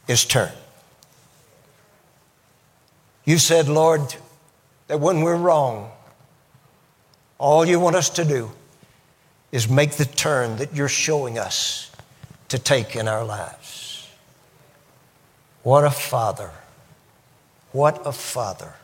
is 0.06 0.26
turn. 0.26 0.52
You 3.24 3.38
said, 3.38 3.68
Lord, 3.68 4.14
that 4.86 5.00
when 5.00 5.22
we're 5.22 5.36
wrong, 5.36 5.90
all 7.38 7.64
you 7.64 7.80
want 7.80 7.96
us 7.96 8.10
to 8.10 8.24
do 8.24 8.50
is 9.52 9.68
make 9.68 9.92
the 9.92 10.04
turn 10.04 10.56
that 10.56 10.74
you're 10.74 10.88
showing 10.88 11.38
us 11.38 11.90
to 12.48 12.58
take 12.58 12.94
in 12.94 13.08
our 13.08 13.24
lives. 13.24 14.08
What 15.62 15.84
a 15.84 15.90
father. 15.90 16.50
What 17.72 18.06
a 18.06 18.12
father. 18.12 18.74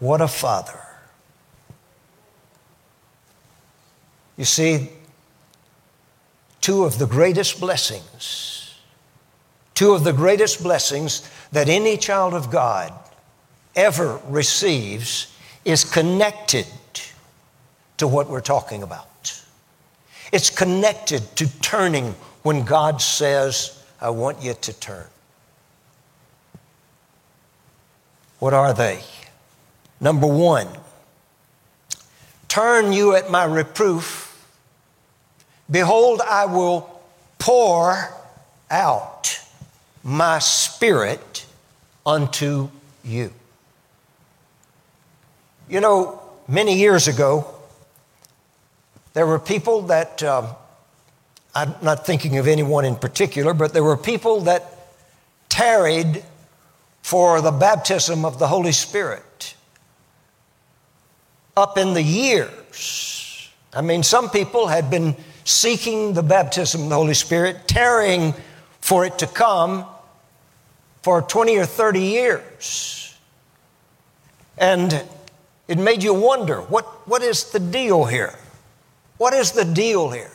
What 0.00 0.20
a 0.20 0.28
father. 0.28 0.83
You 4.36 4.44
see, 4.44 4.90
two 6.60 6.84
of 6.84 6.98
the 6.98 7.06
greatest 7.06 7.60
blessings, 7.60 8.74
two 9.74 9.92
of 9.92 10.04
the 10.04 10.12
greatest 10.12 10.62
blessings 10.62 11.28
that 11.52 11.68
any 11.68 11.96
child 11.96 12.34
of 12.34 12.50
God 12.50 12.92
ever 13.76 14.20
receives 14.26 15.32
is 15.64 15.84
connected 15.84 16.66
to 17.96 18.08
what 18.08 18.28
we're 18.28 18.40
talking 18.40 18.82
about. 18.82 19.40
It's 20.32 20.50
connected 20.50 21.22
to 21.36 21.60
turning 21.60 22.14
when 22.42 22.64
God 22.64 23.00
says, 23.00 23.82
I 24.00 24.10
want 24.10 24.42
you 24.42 24.54
to 24.54 24.72
turn. 24.72 25.06
What 28.40 28.52
are 28.52 28.74
they? 28.74 29.00
Number 30.00 30.26
one, 30.26 30.66
Turn 32.54 32.92
you 32.92 33.16
at 33.16 33.32
my 33.32 33.42
reproof. 33.42 34.23
Behold, 35.70 36.20
I 36.20 36.46
will 36.46 37.00
pour 37.38 38.10
out 38.70 39.40
my 40.02 40.38
spirit 40.38 41.46
unto 42.04 42.68
you. 43.02 43.32
You 45.68 45.80
know, 45.80 46.20
many 46.46 46.78
years 46.78 47.08
ago, 47.08 47.46
there 49.14 49.26
were 49.26 49.38
people 49.38 49.82
that, 49.82 50.22
um, 50.22 50.48
I'm 51.54 51.74
not 51.80 52.04
thinking 52.04 52.36
of 52.36 52.46
anyone 52.46 52.84
in 52.84 52.96
particular, 52.96 53.54
but 53.54 53.72
there 53.72 53.84
were 53.84 53.96
people 53.96 54.40
that 54.42 54.74
tarried 55.48 56.22
for 57.02 57.40
the 57.40 57.52
baptism 57.52 58.24
of 58.24 58.38
the 58.38 58.48
Holy 58.48 58.72
Spirit 58.72 59.54
up 61.56 61.78
in 61.78 61.94
the 61.94 62.02
years. 62.02 63.50
I 63.72 63.80
mean, 63.80 64.02
some 64.02 64.30
people 64.30 64.66
had 64.66 64.90
been 64.90 65.16
seeking 65.44 66.14
the 66.14 66.22
baptism 66.22 66.84
of 66.84 66.88
the 66.88 66.94
Holy 66.94 67.14
Spirit, 67.14 67.68
tarrying 67.68 68.34
for 68.80 69.04
it 69.04 69.18
to 69.18 69.26
come 69.26 69.86
for 71.02 71.22
20 71.22 71.58
or 71.58 71.66
30 71.66 72.00
years. 72.00 73.16
And 74.56 75.04
it 75.68 75.78
made 75.78 76.02
you 76.02 76.14
wonder 76.14 76.60
what, 76.60 76.84
what 77.06 77.22
is 77.22 77.50
the 77.50 77.60
deal 77.60 78.04
here? 78.04 78.34
What 79.18 79.34
is 79.34 79.52
the 79.52 79.64
deal 79.64 80.10
here? 80.10 80.30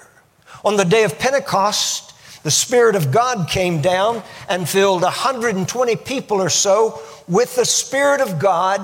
On 0.63 0.77
the 0.77 0.85
day 0.85 1.03
of 1.03 1.17
Pentecost, 1.19 2.13
the 2.43 2.51
Spirit 2.51 2.95
of 2.95 3.11
God 3.11 3.49
came 3.49 3.81
down 3.81 4.23
and 4.47 4.67
filled 4.67 5.01
120 5.01 5.95
people 5.97 6.41
or 6.41 6.49
so 6.49 7.01
with 7.27 7.55
the 7.55 7.65
Spirit 7.65 8.21
of 8.21 8.39
God. 8.39 8.81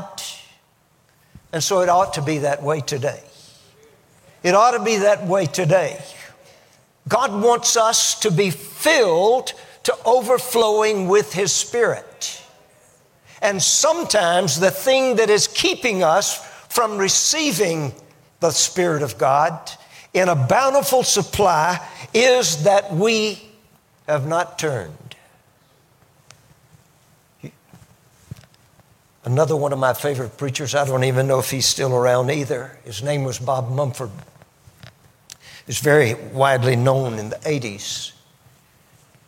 And 1.53 1.63
so 1.63 1.81
it 1.81 1.89
ought 1.89 2.13
to 2.15 2.21
be 2.21 2.39
that 2.39 2.61
way 2.61 2.81
today. 2.81 3.24
It 4.45 4.53
ought 4.53 4.77
to 4.77 4.83
be 4.83 4.97
that 4.97 5.25
way 5.25 5.47
today. 5.47 5.99
God 7.07 7.41
wants 7.41 7.75
us 7.75 8.19
to 8.19 8.29
be 8.29 8.51
filled 8.51 9.53
to 9.85 9.97
overflowing 10.05 11.07
with 11.07 11.33
His 11.33 11.51
Spirit. 11.51 12.43
And 13.41 13.59
sometimes 13.59 14.59
the 14.59 14.69
thing 14.69 15.15
that 15.15 15.31
is 15.31 15.47
keeping 15.47 16.03
us 16.03 16.45
from 16.69 16.99
receiving 16.99 17.91
the 18.39 18.51
Spirit 18.51 19.01
of 19.01 19.17
God 19.17 19.71
in 20.13 20.29
a 20.29 20.35
bountiful 20.35 21.01
supply 21.01 21.83
is 22.13 22.65
that 22.65 22.93
we 22.93 23.41
have 24.07 24.27
not 24.27 24.59
turned. 24.59 25.15
Another 29.23 29.55
one 29.55 29.73
of 29.73 29.79
my 29.79 29.95
favorite 29.95 30.37
preachers, 30.37 30.75
I 30.75 30.85
don't 30.85 31.03
even 31.03 31.27
know 31.27 31.39
if 31.39 31.49
he's 31.49 31.65
still 31.65 31.95
around 31.95 32.29
either. 32.29 32.77
His 32.85 33.01
name 33.01 33.23
was 33.23 33.39
Bob 33.39 33.71
Mumford. 33.71 34.11
He's 35.65 35.79
very 35.79 36.13
widely 36.13 36.75
known 36.75 37.17
in 37.17 37.29
the 37.29 37.37
80s. 37.37 38.11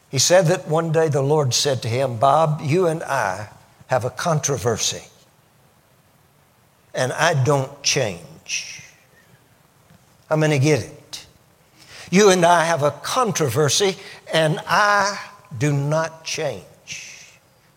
He 0.09 0.19
said 0.19 0.45
that 0.47 0.67
one 0.67 0.91
day 0.91 1.09
the 1.09 1.21
Lord 1.21 1.53
said 1.53 1.81
to 1.81 1.87
him, 1.87 2.17
Bob, 2.17 2.61
you 2.61 2.87
and 2.87 3.03
I 3.03 3.49
have 3.87 4.05
a 4.05 4.09
controversy, 4.09 5.03
and 6.93 7.11
I 7.13 7.43
don't 7.43 7.81
change. 7.83 8.83
How 10.29 10.35
many 10.35 10.59
get 10.59 10.83
it? 10.83 11.25
You 12.11 12.29
and 12.29 12.45
I 12.45 12.65
have 12.65 12.83
a 12.83 12.91
controversy, 12.91 13.97
and 14.33 14.59
I 14.67 15.19
do 15.57 15.73
not 15.73 16.23
change. 16.23 16.63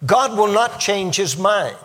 God 0.06 0.36
will 0.36 0.52
not 0.52 0.80
change 0.80 1.16
his 1.16 1.36
mind. 1.36 1.76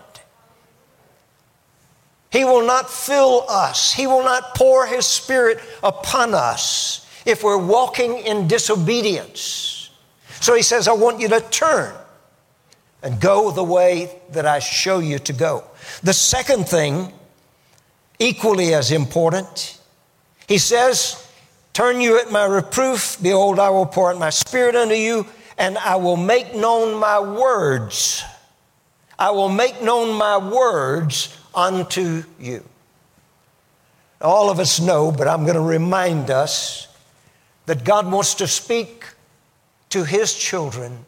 He 2.36 2.44
will 2.44 2.68
not 2.68 2.90
fill 2.90 3.46
us. 3.48 3.94
He 3.94 4.08
will 4.08 4.26
not 4.26 4.56
pour 4.56 4.86
His 4.86 5.06
Spirit 5.06 5.58
upon 5.82 6.34
us 6.34 7.10
if 7.26 7.46
we're 7.46 7.58
walking 7.58 8.18
in 8.18 8.50
disobedience. 8.50 9.90
So 10.42 10.54
He 10.54 10.62
says, 10.62 10.90
I 10.90 10.92
want 10.92 11.22
you 11.22 11.30
to 11.30 11.40
turn 11.40 11.96
and 13.02 13.22
go 13.22 13.52
the 13.52 13.64
way 13.64 14.20
that 14.32 14.46
I 14.46 14.60
show 14.60 15.00
you 15.00 15.18
to 15.20 15.32
go. 15.32 15.64
The 16.04 16.12
second 16.12 16.68
thing, 16.68 17.14
equally 18.20 18.74
as 18.74 18.92
important, 18.92 19.80
He 20.46 20.58
says, 20.58 21.26
Turn 21.72 22.02
you 22.02 22.20
at 22.20 22.34
my 22.34 22.44
reproof. 22.44 23.18
Behold, 23.22 23.60
I 23.60 23.70
will 23.70 23.86
pour 23.86 24.12
out 24.12 24.20
my 24.20 24.30
Spirit 24.30 24.76
unto 24.76 24.96
you, 24.96 25.26
and 25.58 25.78
I 25.78 25.96
will 25.96 26.18
make 26.18 26.54
known 26.54 27.00
my 27.00 27.18
words. 27.18 28.26
I 29.18 29.32
will 29.32 29.48
make 29.48 29.82
known 29.82 30.18
my 30.18 30.38
words 30.38 31.34
unto 31.56 32.24
you. 32.40 32.64
All 34.22 34.50
of 34.50 34.60
us 34.60 34.80
know, 34.80 35.12
but 35.12 35.28
I'm 35.28 35.44
going 35.44 35.56
to 35.56 35.62
remind 35.62 36.30
us 36.30 36.88
that 37.66 37.84
God 37.84 38.12
wants 38.12 38.36
to 38.36 38.48
speak 38.48 39.06
to 39.90 40.04
His 40.04 40.34
children 40.34 41.06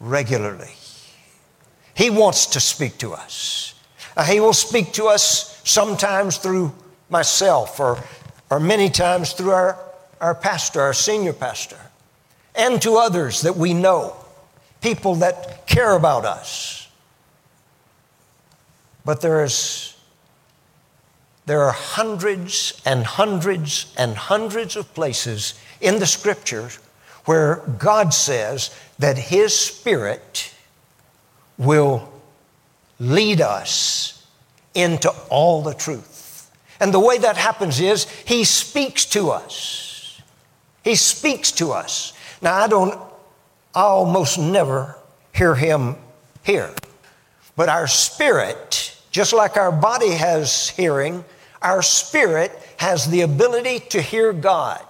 regularly. 0.00 0.70
He 1.94 2.10
wants 2.10 2.46
to 2.46 2.60
speak 2.60 2.98
to 2.98 3.12
us. 3.12 3.74
Uh, 4.16 4.24
he 4.24 4.40
will 4.40 4.52
speak 4.52 4.92
to 4.92 5.06
us 5.06 5.60
sometimes 5.64 6.38
through 6.38 6.72
myself 7.08 7.78
or, 7.80 8.02
or 8.50 8.60
many 8.60 8.90
times 8.90 9.32
through 9.32 9.50
our, 9.50 9.78
our 10.20 10.34
pastor, 10.34 10.80
our 10.80 10.92
senior 10.92 11.32
pastor, 11.32 11.78
and 12.54 12.82
to 12.82 12.96
others 12.96 13.42
that 13.42 13.56
we 13.56 13.74
know, 13.74 14.16
people 14.80 15.16
that 15.16 15.66
care 15.66 15.94
about 15.94 16.24
us. 16.24 16.87
But 19.08 19.22
there 19.22 19.42
is 19.42 19.96
there 21.46 21.62
are 21.62 21.72
hundreds 21.72 22.78
and 22.84 23.06
hundreds 23.06 23.94
and 23.96 24.14
hundreds 24.14 24.76
of 24.76 24.92
places 24.92 25.54
in 25.80 25.98
the 25.98 26.04
scriptures 26.06 26.78
where 27.24 27.62
God 27.78 28.12
says 28.12 28.70
that 28.98 29.16
His 29.16 29.58
Spirit 29.58 30.52
will 31.56 32.12
lead 33.00 33.40
us 33.40 34.26
into 34.74 35.08
all 35.30 35.62
the 35.62 35.72
truth. 35.72 36.50
And 36.78 36.92
the 36.92 37.00
way 37.00 37.16
that 37.16 37.38
happens 37.38 37.80
is 37.80 38.04
He 38.26 38.44
speaks 38.44 39.06
to 39.06 39.30
us. 39.30 40.20
He 40.84 40.96
speaks 40.96 41.50
to 41.52 41.72
us. 41.72 42.12
Now, 42.42 42.56
I 42.62 42.68
don't, 42.68 42.92
I 43.74 43.84
almost 43.84 44.38
never 44.38 44.98
hear 45.32 45.54
Him 45.54 45.96
here, 46.44 46.74
but 47.56 47.70
our 47.70 47.86
spirit 47.86 48.96
just 49.18 49.32
like 49.32 49.56
our 49.56 49.72
body 49.72 50.12
has 50.12 50.68
hearing, 50.68 51.24
our 51.60 51.82
spirit 51.82 52.52
has 52.76 53.10
the 53.10 53.22
ability 53.22 53.80
to 53.80 54.00
hear 54.00 54.32
God. 54.32 54.80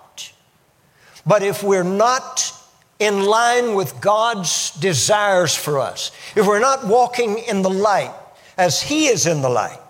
But 1.25 1.43
if 1.43 1.63
we're 1.63 1.83
not 1.83 2.53
in 2.99 3.25
line 3.25 3.75
with 3.75 4.03
God's 4.03 4.73
desires 4.73 5.57
for 5.57 5.79
us, 5.79 6.13
if 6.37 6.47
we're 6.47 6.61
not 6.61 6.87
walking 6.87 7.39
in 7.39 7.63
the 7.63 7.71
light 7.71 8.13
as 8.59 8.83
He 8.83 9.07
is 9.07 9.27
in 9.27 9.41
the 9.41 9.49
light, 9.49 9.81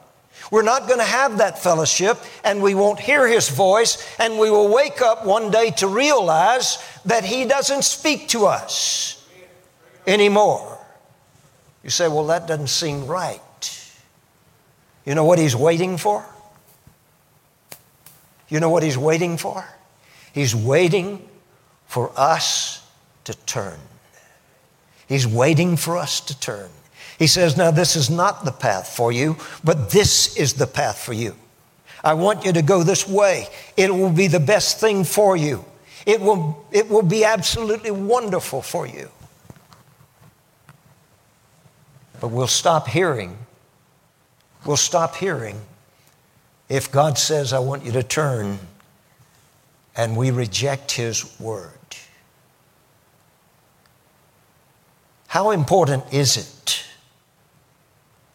we're 0.52 0.62
not 0.62 0.86
going 0.86 1.00
to 1.00 1.04
have 1.04 1.38
that 1.38 1.58
fellowship 1.58 2.16
and 2.44 2.62
we 2.62 2.76
won't 2.76 3.00
hear 3.00 3.26
His 3.26 3.48
voice 3.48 4.08
and 4.20 4.38
we 4.38 4.52
will 4.52 4.72
wake 4.72 5.02
up 5.02 5.26
one 5.26 5.50
day 5.50 5.72
to 5.78 5.88
realize 5.88 6.78
that 7.06 7.24
He 7.24 7.44
doesn't 7.44 7.82
speak 7.82 8.28
to 8.28 8.46
us 8.46 9.28
anymore. 10.06 10.78
You 11.82 11.90
say, 11.90 12.06
well, 12.06 12.28
that 12.28 12.46
doesn't 12.46 12.68
seem 12.68 13.04
right. 13.04 13.40
You 15.08 15.14
know 15.14 15.24
what 15.24 15.38
he's 15.38 15.56
waiting 15.56 15.96
for? 15.96 16.22
You 18.50 18.60
know 18.60 18.68
what 18.68 18.82
he's 18.82 18.98
waiting 18.98 19.38
for? 19.38 19.64
He's 20.34 20.54
waiting 20.54 21.26
for 21.86 22.12
us 22.14 22.86
to 23.24 23.32
turn. 23.46 23.78
He's 25.08 25.26
waiting 25.26 25.78
for 25.78 25.96
us 25.96 26.20
to 26.20 26.38
turn. 26.38 26.68
He 27.18 27.26
says, 27.26 27.56
Now, 27.56 27.70
this 27.70 27.96
is 27.96 28.10
not 28.10 28.44
the 28.44 28.52
path 28.52 28.94
for 28.94 29.10
you, 29.10 29.38
but 29.64 29.88
this 29.88 30.36
is 30.36 30.52
the 30.52 30.66
path 30.66 30.98
for 30.98 31.14
you. 31.14 31.34
I 32.04 32.12
want 32.12 32.44
you 32.44 32.52
to 32.52 32.60
go 32.60 32.82
this 32.82 33.08
way. 33.08 33.48
It 33.78 33.90
will 33.94 34.12
be 34.12 34.26
the 34.26 34.38
best 34.38 34.78
thing 34.78 35.04
for 35.04 35.38
you. 35.38 35.64
It 36.04 36.20
will, 36.20 36.66
it 36.70 36.90
will 36.90 37.00
be 37.00 37.24
absolutely 37.24 37.92
wonderful 37.92 38.60
for 38.60 38.86
you. 38.86 39.08
But 42.20 42.28
we'll 42.28 42.46
stop 42.46 42.88
hearing 42.88 43.38
will 44.64 44.76
stop 44.76 45.16
hearing 45.16 45.60
if 46.68 46.90
God 46.92 47.16
says, 47.16 47.52
I 47.52 47.58
want 47.58 47.84
you 47.84 47.92
to 47.92 48.02
turn, 48.02 48.58
and 49.96 50.16
we 50.16 50.30
reject 50.30 50.92
His 50.92 51.38
word. 51.40 51.72
How 55.28 55.50
important 55.50 56.04
is 56.12 56.36
it? 56.36 56.84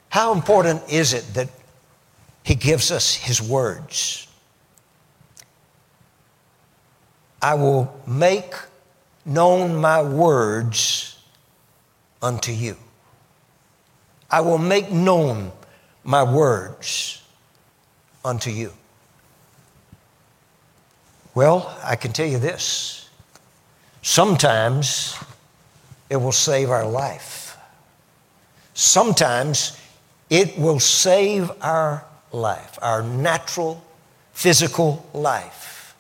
How 0.10 0.34
important 0.34 0.82
is 0.90 1.14
it 1.14 1.34
that 1.34 1.50
He 2.44 2.56
gives 2.56 2.92
us 2.92 3.14
His 3.16 3.42
words? 3.42 4.28
I 7.42 7.56
will 7.56 7.94
make 8.08 8.54
known 9.26 9.76
my 9.76 10.02
words 10.02 11.20
unto 12.22 12.52
you. 12.52 12.78
I 14.32 14.42
will 14.42 14.58
make 14.58 14.92
known 14.92 15.52
my 16.04 16.24
words 16.24 17.22
unto 18.24 18.50
you. 18.50 18.74
Well, 21.36 21.78
I 21.84 21.96
can 21.96 22.14
tell 22.14 22.28
you 22.28 22.40
this 22.40 23.10
sometimes 24.02 25.18
it 26.10 26.18
will 26.18 26.32
save 26.32 26.70
our 26.70 26.86
life. 26.86 27.58
Sometimes 28.74 29.78
It 30.30 30.58
will 30.58 30.80
save 30.80 31.52
our 31.62 32.06
life, 32.32 32.80
our 32.82 33.04
natural, 33.04 33.84
physical 34.34 35.08
life. 35.14 35.96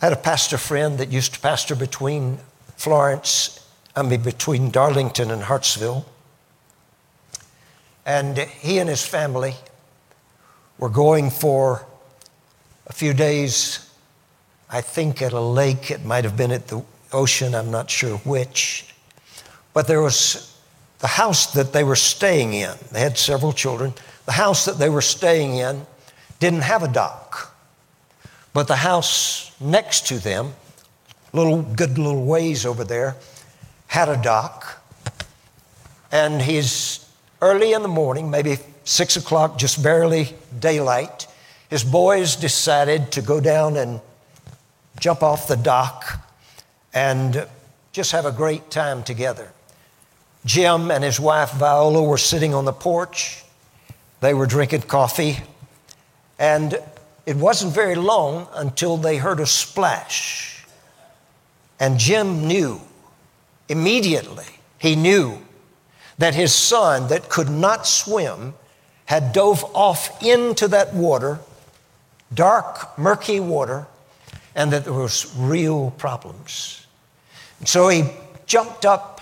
I 0.00 0.06
had 0.06 0.12
a 0.12 0.16
pastor 0.16 0.58
friend 0.58 0.98
that 0.98 1.10
used 1.10 1.34
to 1.34 1.40
pastor 1.40 1.74
between 1.74 2.38
Florence, 2.76 3.66
I 3.96 4.02
mean, 4.02 4.22
between 4.22 4.70
Darlington 4.70 5.32
and 5.32 5.42
Hartsville. 5.42 6.06
And 8.08 8.38
he 8.38 8.78
and 8.78 8.88
his 8.88 9.04
family 9.04 9.54
were 10.78 10.88
going 10.88 11.28
for 11.28 11.84
a 12.86 12.92
few 12.94 13.12
days, 13.12 13.86
I 14.70 14.80
think 14.80 15.20
at 15.20 15.34
a 15.34 15.40
lake. 15.40 15.90
It 15.90 16.06
might 16.06 16.24
have 16.24 16.34
been 16.34 16.50
at 16.50 16.68
the 16.68 16.82
ocean, 17.12 17.54
I'm 17.54 17.70
not 17.70 17.90
sure 17.90 18.16
which. 18.18 18.94
But 19.74 19.86
there 19.88 20.00
was 20.00 20.58
the 21.00 21.06
house 21.06 21.52
that 21.52 21.74
they 21.74 21.84
were 21.84 21.96
staying 21.96 22.54
in, 22.54 22.72
they 22.92 23.00
had 23.00 23.18
several 23.18 23.52
children. 23.52 23.92
The 24.24 24.32
house 24.32 24.64
that 24.64 24.78
they 24.78 24.88
were 24.88 25.02
staying 25.02 25.56
in 25.56 25.84
didn't 26.40 26.62
have 26.62 26.82
a 26.82 26.88
dock, 26.88 27.54
but 28.54 28.68
the 28.68 28.76
house 28.76 29.52
next 29.60 30.06
to 30.06 30.18
them, 30.18 30.54
little 31.34 31.60
good 31.60 31.98
little 31.98 32.24
ways 32.24 32.64
over 32.64 32.84
there, 32.84 33.16
had 33.86 34.08
a 34.08 34.16
dock. 34.16 34.82
And 36.10 36.40
he's 36.40 37.07
early 37.40 37.72
in 37.72 37.82
the 37.82 37.88
morning, 37.88 38.30
maybe 38.30 38.58
six 38.84 39.16
o'clock, 39.16 39.58
just 39.58 39.82
barely 39.82 40.34
daylight. 40.58 41.26
His 41.70 41.84
boys 41.84 42.36
decided 42.36 43.12
to 43.12 43.22
go 43.22 43.40
down 43.40 43.76
and 43.76 44.00
jump 44.98 45.22
off 45.22 45.48
the 45.48 45.56
dock 45.56 46.24
and 46.94 47.46
just 47.92 48.12
have 48.12 48.26
a 48.26 48.32
great 48.32 48.70
time 48.70 49.02
together. 49.02 49.52
Jim 50.44 50.90
and 50.90 51.04
his 51.04 51.20
wife 51.20 51.52
Viola 51.52 52.02
were 52.02 52.18
sitting 52.18 52.54
on 52.54 52.64
the 52.64 52.72
porch. 52.72 53.44
They 54.20 54.34
were 54.34 54.46
drinking 54.46 54.82
coffee. 54.82 55.38
And 56.38 56.80
it 57.26 57.36
wasn't 57.36 57.74
very 57.74 57.94
long 57.94 58.48
until 58.54 58.96
they 58.96 59.18
heard 59.18 59.40
a 59.40 59.46
splash. 59.46 60.64
And 61.78 61.98
Jim 61.98 62.46
knew 62.48 62.80
immediately, 63.68 64.46
he 64.78 64.96
knew 64.96 65.38
that 66.18 66.34
his 66.34 66.54
son, 66.54 67.08
that 67.08 67.28
could 67.28 67.48
not 67.48 67.86
swim, 67.86 68.54
had 69.06 69.32
dove 69.32 69.64
off 69.74 70.22
into 70.22 70.68
that 70.68 70.92
water, 70.92 71.38
dark, 72.34 72.98
murky 72.98 73.40
water, 73.40 73.86
and 74.54 74.72
that 74.72 74.84
there 74.84 74.92
was 74.92 75.34
real 75.36 75.92
problems. 75.92 76.86
And 77.60 77.68
so 77.68 77.88
he 77.88 78.04
jumped 78.46 78.84
up 78.84 79.18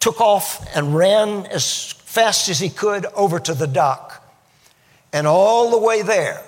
took 0.00 0.20
off 0.20 0.66
and 0.74 0.94
ran 0.94 1.46
as 1.46 1.92
fast 1.92 2.48
as 2.48 2.58
he 2.58 2.68
could 2.68 3.06
over 3.14 3.38
to 3.38 3.54
the 3.54 3.66
dock. 3.66 4.24
And 5.12 5.26
all 5.26 5.70
the 5.70 5.78
way 5.78 6.02
there, 6.02 6.42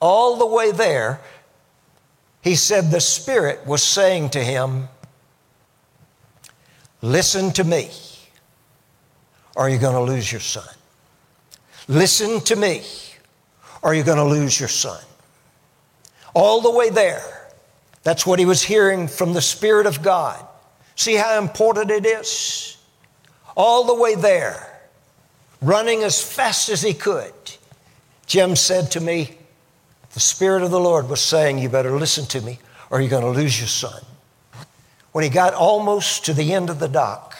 all 0.00 0.36
the 0.36 0.46
way 0.46 0.70
there, 0.70 1.20
he 2.42 2.54
said 2.54 2.90
the 2.90 3.00
Spirit 3.00 3.66
was 3.66 3.82
saying 3.82 4.30
to 4.30 4.42
him, 4.42 4.88
Listen 7.00 7.52
to 7.52 7.64
me, 7.64 7.90
or 9.58 9.68
you're 9.68 9.80
going 9.80 9.94
to 9.94 10.12
lose 10.12 10.30
your 10.30 10.40
son. 10.40 10.72
Listen 11.88 12.40
to 12.42 12.54
me, 12.54 12.82
or 13.82 13.92
you're 13.92 14.04
going 14.04 14.16
to 14.16 14.24
lose 14.24 14.58
your 14.58 14.68
son. 14.68 15.02
All 16.32 16.60
the 16.60 16.70
way 16.70 16.90
there, 16.90 17.50
that's 18.04 18.24
what 18.24 18.38
he 18.38 18.44
was 18.44 18.62
hearing 18.62 19.08
from 19.08 19.32
the 19.32 19.42
Spirit 19.42 19.86
of 19.86 20.00
God. 20.00 20.46
See 20.94 21.16
how 21.16 21.38
important 21.38 21.90
it 21.90 22.06
is? 22.06 22.78
All 23.56 23.82
the 23.82 23.94
way 23.94 24.14
there, 24.14 24.80
running 25.60 26.04
as 26.04 26.22
fast 26.22 26.68
as 26.68 26.80
he 26.80 26.94
could. 26.94 27.32
Jim 28.26 28.54
said 28.54 28.92
to 28.92 29.00
me, 29.00 29.36
The 30.12 30.20
Spirit 30.20 30.62
of 30.62 30.70
the 30.70 30.78
Lord 30.78 31.08
was 31.08 31.20
saying, 31.20 31.58
You 31.58 31.68
better 31.68 31.96
listen 31.98 32.26
to 32.26 32.40
me 32.40 32.60
or 32.90 33.00
you're 33.00 33.10
going 33.10 33.24
to 33.24 33.40
lose 33.40 33.58
your 33.58 33.68
son. 33.68 34.02
When 35.10 35.24
he 35.24 35.30
got 35.30 35.54
almost 35.54 36.26
to 36.26 36.32
the 36.32 36.52
end 36.52 36.70
of 36.70 36.78
the 36.78 36.88
dock, 36.88 37.36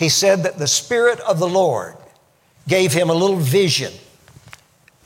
he 0.00 0.08
said 0.08 0.44
that 0.44 0.58
the 0.58 0.66
Spirit 0.66 1.20
of 1.20 1.38
the 1.38 1.46
Lord 1.46 1.94
gave 2.66 2.90
him 2.90 3.10
a 3.10 3.14
little 3.14 3.36
vision. 3.36 3.92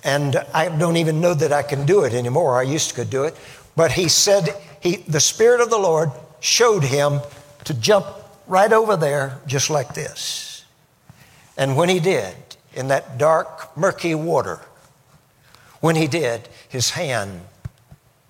And 0.05 0.37
I 0.55 0.69
don't 0.69 0.99
even 0.99 1.21
know 1.21 1.35
that 1.35 1.53
I 1.53 1.65
can 1.65 1.85
do 1.85 2.05
it 2.05 2.15
anymore. 2.15 2.57
I 2.57 2.63
used 2.63 2.91
to 2.91 2.95
could 2.95 3.11
do 3.11 3.25
it. 3.25 3.37
But 3.75 3.91
he 3.91 4.07
said 4.07 4.51
he, 4.81 4.99
the 5.09 5.19
Spirit 5.19 5.61
of 5.61 5.69
the 5.69 5.79
Lord 5.79 6.13
showed 6.39 6.85
him 6.85 7.19
to 7.65 7.75
jump 7.75 8.07
right 8.47 8.73
over 8.73 8.97
there 8.97 9.41
just 9.49 9.69
like 9.69 9.95
this. 9.95 10.65
And 11.57 11.77
when 11.77 11.89
he 11.89 11.99
did, 11.99 12.37
in 12.73 12.87
that 12.87 13.19
dark, 13.19 13.77
murky 13.77 14.15
water, 14.15 14.61
when 15.81 15.97
he 15.97 16.07
did, 16.07 16.49
his 16.69 16.91
hand 16.91 17.41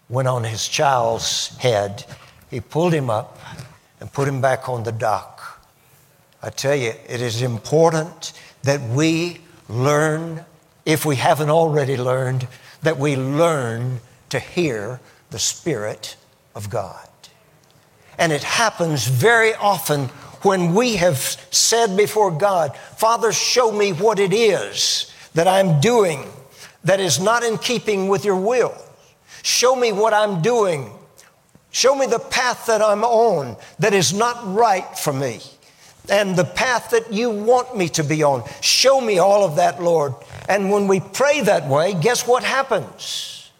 went 0.08 0.28
on 0.28 0.44
his 0.44 0.66
child's 0.66 1.48
head. 1.58 2.06
He 2.50 2.60
pulled 2.60 2.94
him 2.94 3.10
up 3.10 3.38
and 4.00 4.10
put 4.10 4.26
him 4.26 4.40
back 4.40 4.66
on 4.66 4.84
the 4.84 4.92
dock. 4.92 5.33
I 6.44 6.50
tell 6.50 6.74
you, 6.76 6.92
it 7.08 7.22
is 7.22 7.40
important 7.40 8.34
that 8.64 8.82
we 8.90 9.38
learn, 9.66 10.44
if 10.84 11.06
we 11.06 11.16
haven't 11.16 11.48
already 11.48 11.96
learned, 11.96 12.46
that 12.82 12.98
we 12.98 13.16
learn 13.16 14.00
to 14.28 14.38
hear 14.38 15.00
the 15.30 15.38
Spirit 15.38 16.16
of 16.54 16.68
God. 16.68 17.08
And 18.18 18.30
it 18.30 18.42
happens 18.42 19.06
very 19.06 19.54
often 19.54 20.08
when 20.42 20.74
we 20.74 20.96
have 20.96 21.16
said 21.16 21.96
before 21.96 22.30
God, 22.30 22.76
Father, 22.98 23.32
show 23.32 23.72
me 23.72 23.94
what 23.94 24.18
it 24.18 24.34
is 24.34 25.10
that 25.32 25.48
I'm 25.48 25.80
doing 25.80 26.26
that 26.84 27.00
is 27.00 27.18
not 27.18 27.42
in 27.42 27.56
keeping 27.56 28.08
with 28.08 28.26
your 28.26 28.36
will. 28.36 28.76
Show 29.42 29.74
me 29.74 29.92
what 29.92 30.12
I'm 30.12 30.42
doing. 30.42 30.92
Show 31.70 31.94
me 31.94 32.04
the 32.04 32.18
path 32.18 32.66
that 32.66 32.82
I'm 32.82 33.02
on 33.02 33.56
that 33.78 33.94
is 33.94 34.12
not 34.12 34.54
right 34.54 34.98
for 34.98 35.14
me 35.14 35.40
and 36.10 36.36
the 36.36 36.44
path 36.44 36.90
that 36.90 37.12
you 37.12 37.30
want 37.30 37.76
me 37.76 37.88
to 37.90 38.04
be 38.04 38.22
on. 38.22 38.44
Show 38.60 39.00
me 39.00 39.18
all 39.18 39.44
of 39.44 39.56
that, 39.56 39.82
Lord. 39.82 40.14
And 40.48 40.70
when 40.70 40.86
we 40.86 41.00
pray 41.00 41.40
that 41.42 41.66
way, 41.66 41.94
guess 41.94 42.26
what 42.26 42.44
happens? 42.44 43.50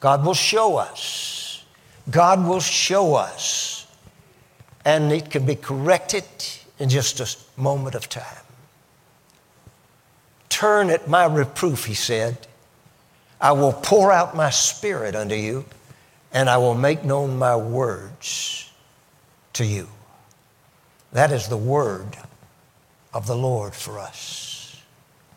God 0.00 0.24
will 0.24 0.34
show 0.34 0.76
us. 0.76 1.64
God 2.10 2.46
will 2.46 2.60
show 2.60 3.14
us, 3.14 3.86
and 4.84 5.10
it 5.10 5.28
can 5.28 5.44
be 5.44 5.56
corrected 5.56 6.24
in 6.78 6.88
just 6.88 7.18
a 7.20 7.60
moment 7.60 7.96
of 7.96 8.08
time. 8.08 8.44
Turn 10.48 10.88
at 10.90 11.08
my 11.08 11.24
reproof, 11.24 11.86
he 11.86 11.94
said. 11.94 12.46
I 13.40 13.52
will 13.52 13.72
pour 13.72 14.12
out 14.12 14.36
my 14.36 14.50
spirit 14.50 15.16
unto 15.16 15.34
you, 15.34 15.64
and 16.32 16.48
I 16.48 16.58
will 16.58 16.76
make 16.76 17.04
known 17.04 17.36
my 17.38 17.56
words 17.56 18.70
to 19.54 19.66
you. 19.66 19.88
That 21.16 21.32
is 21.32 21.48
the 21.48 21.56
word 21.56 22.14
of 23.14 23.26
the 23.26 23.34
Lord 23.34 23.74
for 23.74 23.98
us. 23.98 24.78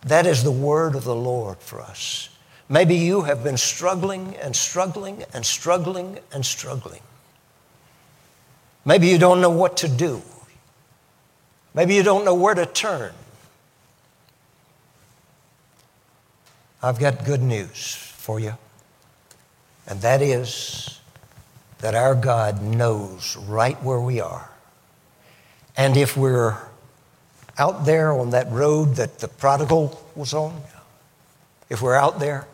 That 0.01 0.25
is 0.25 0.43
the 0.43 0.51
word 0.51 0.93
of 0.93 1.05
the 1.05 1.15
Lord 1.15 1.59
for 1.59 1.79
us. 1.79 2.27
Maybe 2.67 2.95
you 2.95 3.21
have 3.21 3.45
been 3.45 3.55
struggling 3.55 4.35
and 4.41 4.53
struggling 4.53 5.23
and 5.33 5.45
struggling 5.45 6.19
and 6.33 6.45
struggling. 6.45 6.99
Maybe 8.83 9.07
you 9.07 9.17
don't 9.17 9.39
know 9.39 9.51
what 9.51 9.77
to 9.77 9.87
do. 9.87 10.21
Maybe 11.73 11.95
you 11.95 12.03
don't 12.03 12.25
know 12.25 12.35
where 12.35 12.55
to 12.55 12.65
turn. 12.65 13.13
I've 16.83 16.99
got 16.99 17.23
good 17.23 17.41
news 17.41 17.95
for 17.95 18.37
you, 18.37 18.55
and 19.87 20.01
that 20.01 20.21
is 20.21 20.99
that 21.77 21.95
our 21.95 22.15
God 22.15 22.61
knows 22.61 23.37
right 23.37 23.81
where 23.81 24.01
we 24.01 24.19
are. 24.19 24.49
And 25.77 25.95
if 25.95 26.17
we're 26.17 26.57
out 27.57 27.85
there 27.85 28.11
on 28.11 28.31
that 28.31 28.51
road 28.51 28.95
that 28.95 29.19
the 29.19 29.27
prodigal 29.27 30.01
was 30.15 30.33
on, 30.33 30.61
if 31.69 31.81
we're 31.81 31.95
out 31.95 32.19
there, 32.19 32.47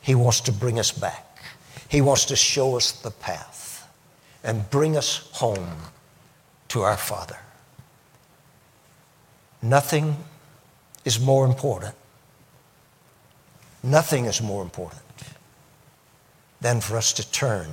he 0.00 0.14
wants 0.14 0.40
to 0.42 0.52
bring 0.52 0.78
us 0.78 0.90
back. 0.90 1.24
He 1.88 2.00
wants 2.00 2.26
to 2.26 2.36
show 2.36 2.76
us 2.76 2.92
the 2.92 3.10
path 3.10 3.88
and 4.42 4.68
bring 4.70 4.96
us 4.96 5.30
home 5.32 5.76
to 6.68 6.82
our 6.82 6.96
Father. 6.96 7.38
Nothing 9.62 10.16
is 11.04 11.18
more 11.18 11.46
important. 11.46 11.94
Nothing 13.82 14.26
is 14.26 14.42
more 14.42 14.62
important 14.62 15.02
than 16.60 16.80
for 16.80 16.96
us 16.96 17.12
to 17.14 17.30
turn 17.30 17.68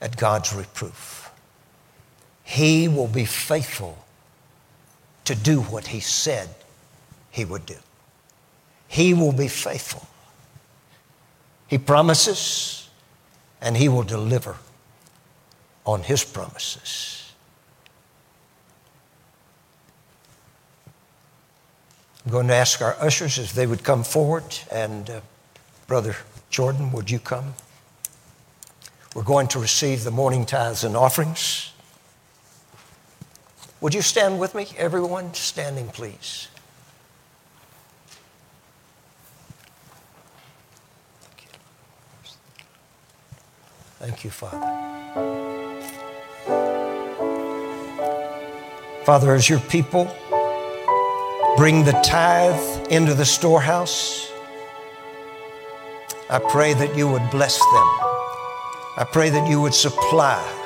at 0.00 0.16
God's 0.16 0.52
reproof. 0.52 1.31
He 2.44 2.88
will 2.88 3.08
be 3.08 3.24
faithful 3.24 4.04
to 5.24 5.34
do 5.34 5.60
what 5.60 5.88
He 5.88 6.00
said 6.00 6.48
He 7.30 7.44
would 7.44 7.66
do. 7.66 7.76
He 8.88 9.14
will 9.14 9.32
be 9.32 9.48
faithful. 9.48 10.06
He 11.66 11.78
promises, 11.78 12.90
and 13.60 13.76
He 13.76 13.88
will 13.88 14.02
deliver 14.02 14.56
on 15.86 16.02
His 16.02 16.24
promises. 16.24 17.32
I'm 22.24 22.30
going 22.30 22.48
to 22.48 22.54
ask 22.54 22.80
our 22.80 22.96
ushers 23.00 23.38
if 23.38 23.52
they 23.52 23.66
would 23.66 23.82
come 23.82 24.04
forward. 24.04 24.44
And 24.70 25.10
uh, 25.10 25.20
Brother 25.86 26.16
Jordan, 26.50 26.92
would 26.92 27.10
you 27.10 27.18
come? 27.18 27.54
We're 29.14 29.24
going 29.24 29.48
to 29.48 29.58
receive 29.58 30.04
the 30.04 30.10
morning 30.10 30.46
tithes 30.46 30.84
and 30.84 30.96
offerings. 30.96 31.71
Would 33.82 33.94
you 33.94 34.00
stand 34.00 34.38
with 34.38 34.54
me? 34.54 34.68
Everyone 34.78 35.34
standing, 35.34 35.88
please. 35.88 36.46
Thank 43.98 44.22
you, 44.22 44.30
Father. 44.30 44.58
Father, 49.04 49.34
as 49.34 49.50
your 49.50 49.58
people 49.58 50.04
bring 51.56 51.84
the 51.84 52.00
tithe 52.04 52.86
into 52.88 53.14
the 53.14 53.24
storehouse, 53.24 54.30
I 56.30 56.38
pray 56.38 56.72
that 56.74 56.96
you 56.96 57.08
would 57.08 57.28
bless 57.32 57.58
them. 57.58 57.88
I 58.96 59.06
pray 59.10 59.28
that 59.30 59.50
you 59.50 59.60
would 59.60 59.74
supply 59.74 60.61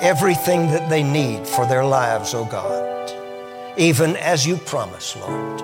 everything 0.00 0.70
that 0.70 0.88
they 0.88 1.02
need 1.02 1.46
for 1.46 1.66
their 1.66 1.84
lives, 1.84 2.34
O 2.34 2.40
oh 2.40 2.44
God, 2.44 3.12
even 3.78 4.16
as 4.16 4.46
you 4.46 4.56
promise, 4.56 5.16
Lord. 5.16 5.60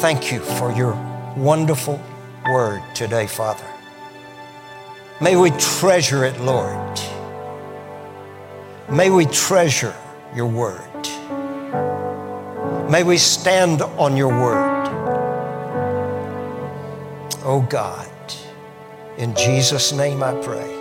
Thank 0.00 0.32
you 0.32 0.40
for 0.40 0.72
your 0.72 0.94
wonderful 1.36 2.00
word 2.46 2.82
today, 2.94 3.26
Father. 3.26 3.66
May 5.20 5.36
we 5.36 5.50
treasure 5.50 6.24
it, 6.24 6.40
Lord. 6.40 6.98
May 8.88 9.10
we 9.10 9.26
treasure 9.26 9.94
your 10.34 10.46
word. 10.46 10.80
May 12.90 13.02
we 13.02 13.18
stand 13.18 13.82
on 13.82 14.16
your 14.16 14.28
word. 14.28 14.86
Oh 17.44 17.66
God, 17.68 18.08
in 19.16 19.34
Jesus' 19.34 19.92
name 19.92 20.22
I 20.22 20.32
pray. 20.42 20.79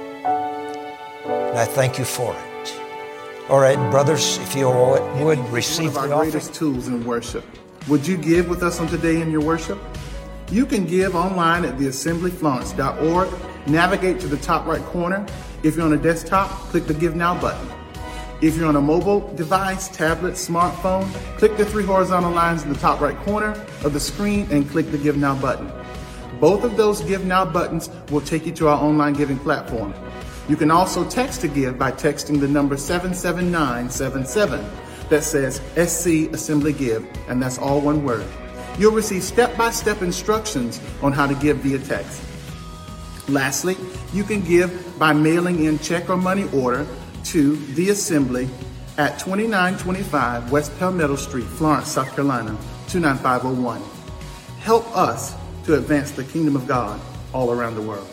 I 1.59 1.65
thank 1.65 1.99
you 1.99 2.05
for 2.05 2.33
it. 2.33 2.79
All 3.49 3.59
right, 3.59 3.75
brothers, 3.91 4.37
if 4.37 4.55
you 4.55 4.69
would 4.69 5.39
receive 5.49 5.95
One 5.95 6.05
of 6.05 6.11
our 6.13 6.21
greatest 6.21 6.53
tools 6.53 6.87
in 6.87 7.05
worship. 7.05 7.43
Would 7.89 8.07
you 8.07 8.15
give 8.15 8.47
with 8.47 8.63
us 8.63 8.79
on 8.79 8.87
today 8.87 9.19
in 9.19 9.29
your 9.29 9.41
worship? 9.41 9.77
You 10.51 10.65
can 10.65 10.85
give 10.85 11.17
online 11.17 11.65
at 11.65 11.75
theassemblyflorence.org 11.77 13.29
Navigate 13.67 14.21
to 14.21 14.27
the 14.27 14.37
top 14.37 14.67
right 14.67 14.81
corner. 14.83 15.25
If 15.61 15.75
you're 15.75 15.85
on 15.85 15.91
a 15.91 15.97
desktop, 15.97 16.49
click 16.71 16.85
the 16.87 16.93
Give 16.93 17.17
Now 17.17 17.37
button. 17.37 17.67
If 18.41 18.55
you're 18.55 18.67
on 18.67 18.77
a 18.77 18.81
mobile 18.81 19.27
device, 19.35 19.89
tablet, 19.89 20.35
smartphone, 20.35 21.11
click 21.37 21.57
the 21.57 21.65
three 21.65 21.83
horizontal 21.83 22.31
lines 22.31 22.63
in 22.63 22.71
the 22.71 22.79
top 22.79 23.01
right 23.01 23.17
corner 23.17 23.51
of 23.83 23.91
the 23.91 23.99
screen 23.99 24.47
and 24.49 24.69
click 24.69 24.91
the 24.91 24.97
Give 24.97 25.17
Now 25.17 25.35
button. 25.35 25.69
Both 26.39 26.63
of 26.63 26.77
those 26.77 27.01
Give 27.01 27.25
Now 27.25 27.43
buttons 27.43 27.89
will 28.11 28.21
take 28.21 28.45
you 28.45 28.53
to 28.53 28.69
our 28.69 28.81
online 28.81 29.11
giving 29.11 29.37
platform. 29.37 29.93
You 30.49 30.57
can 30.57 30.71
also 30.71 31.07
text 31.07 31.41
to 31.41 31.47
give 31.47 31.77
by 31.77 31.91
texting 31.91 32.39
the 32.39 32.47
number 32.47 32.75
77977 32.75 34.65
that 35.09 35.23
says 35.23 35.61
SC 35.77 36.33
Assembly 36.33 36.73
Give, 36.73 37.07
and 37.27 37.39
that's 37.39 37.59
all 37.59 37.79
one 37.79 38.03
word. 38.03 38.25
You'll 38.79 38.95
receive 38.95 39.21
step 39.21 39.55
by 39.55 39.69
step 39.69 40.01
instructions 40.01 40.81
on 41.03 41.11
how 41.11 41.27
to 41.27 41.35
give 41.35 41.57
via 41.57 41.77
text. 41.77 42.23
Lastly, 43.29 43.77
you 44.11 44.23
can 44.23 44.41
give 44.41 44.97
by 44.97 45.13
mailing 45.13 45.65
in 45.65 45.77
check 45.77 46.09
or 46.09 46.17
money 46.17 46.49
order 46.51 46.87
to 47.25 47.55
the 47.75 47.91
Assembly 47.91 48.49
at 48.97 49.19
2925 49.19 50.51
West 50.51 50.75
Palmetto 50.79 51.15
Street, 51.15 51.45
Florence, 51.45 51.89
South 51.89 52.15
Carolina, 52.15 52.57
29501. 52.87 53.81
Help 54.61 54.97
us 54.97 55.35
to 55.65 55.75
advance 55.75 56.09
the 56.09 56.23
kingdom 56.23 56.55
of 56.55 56.67
God 56.67 56.99
all 57.33 57.51
around 57.51 57.75
the 57.75 57.83
world. 57.83 58.07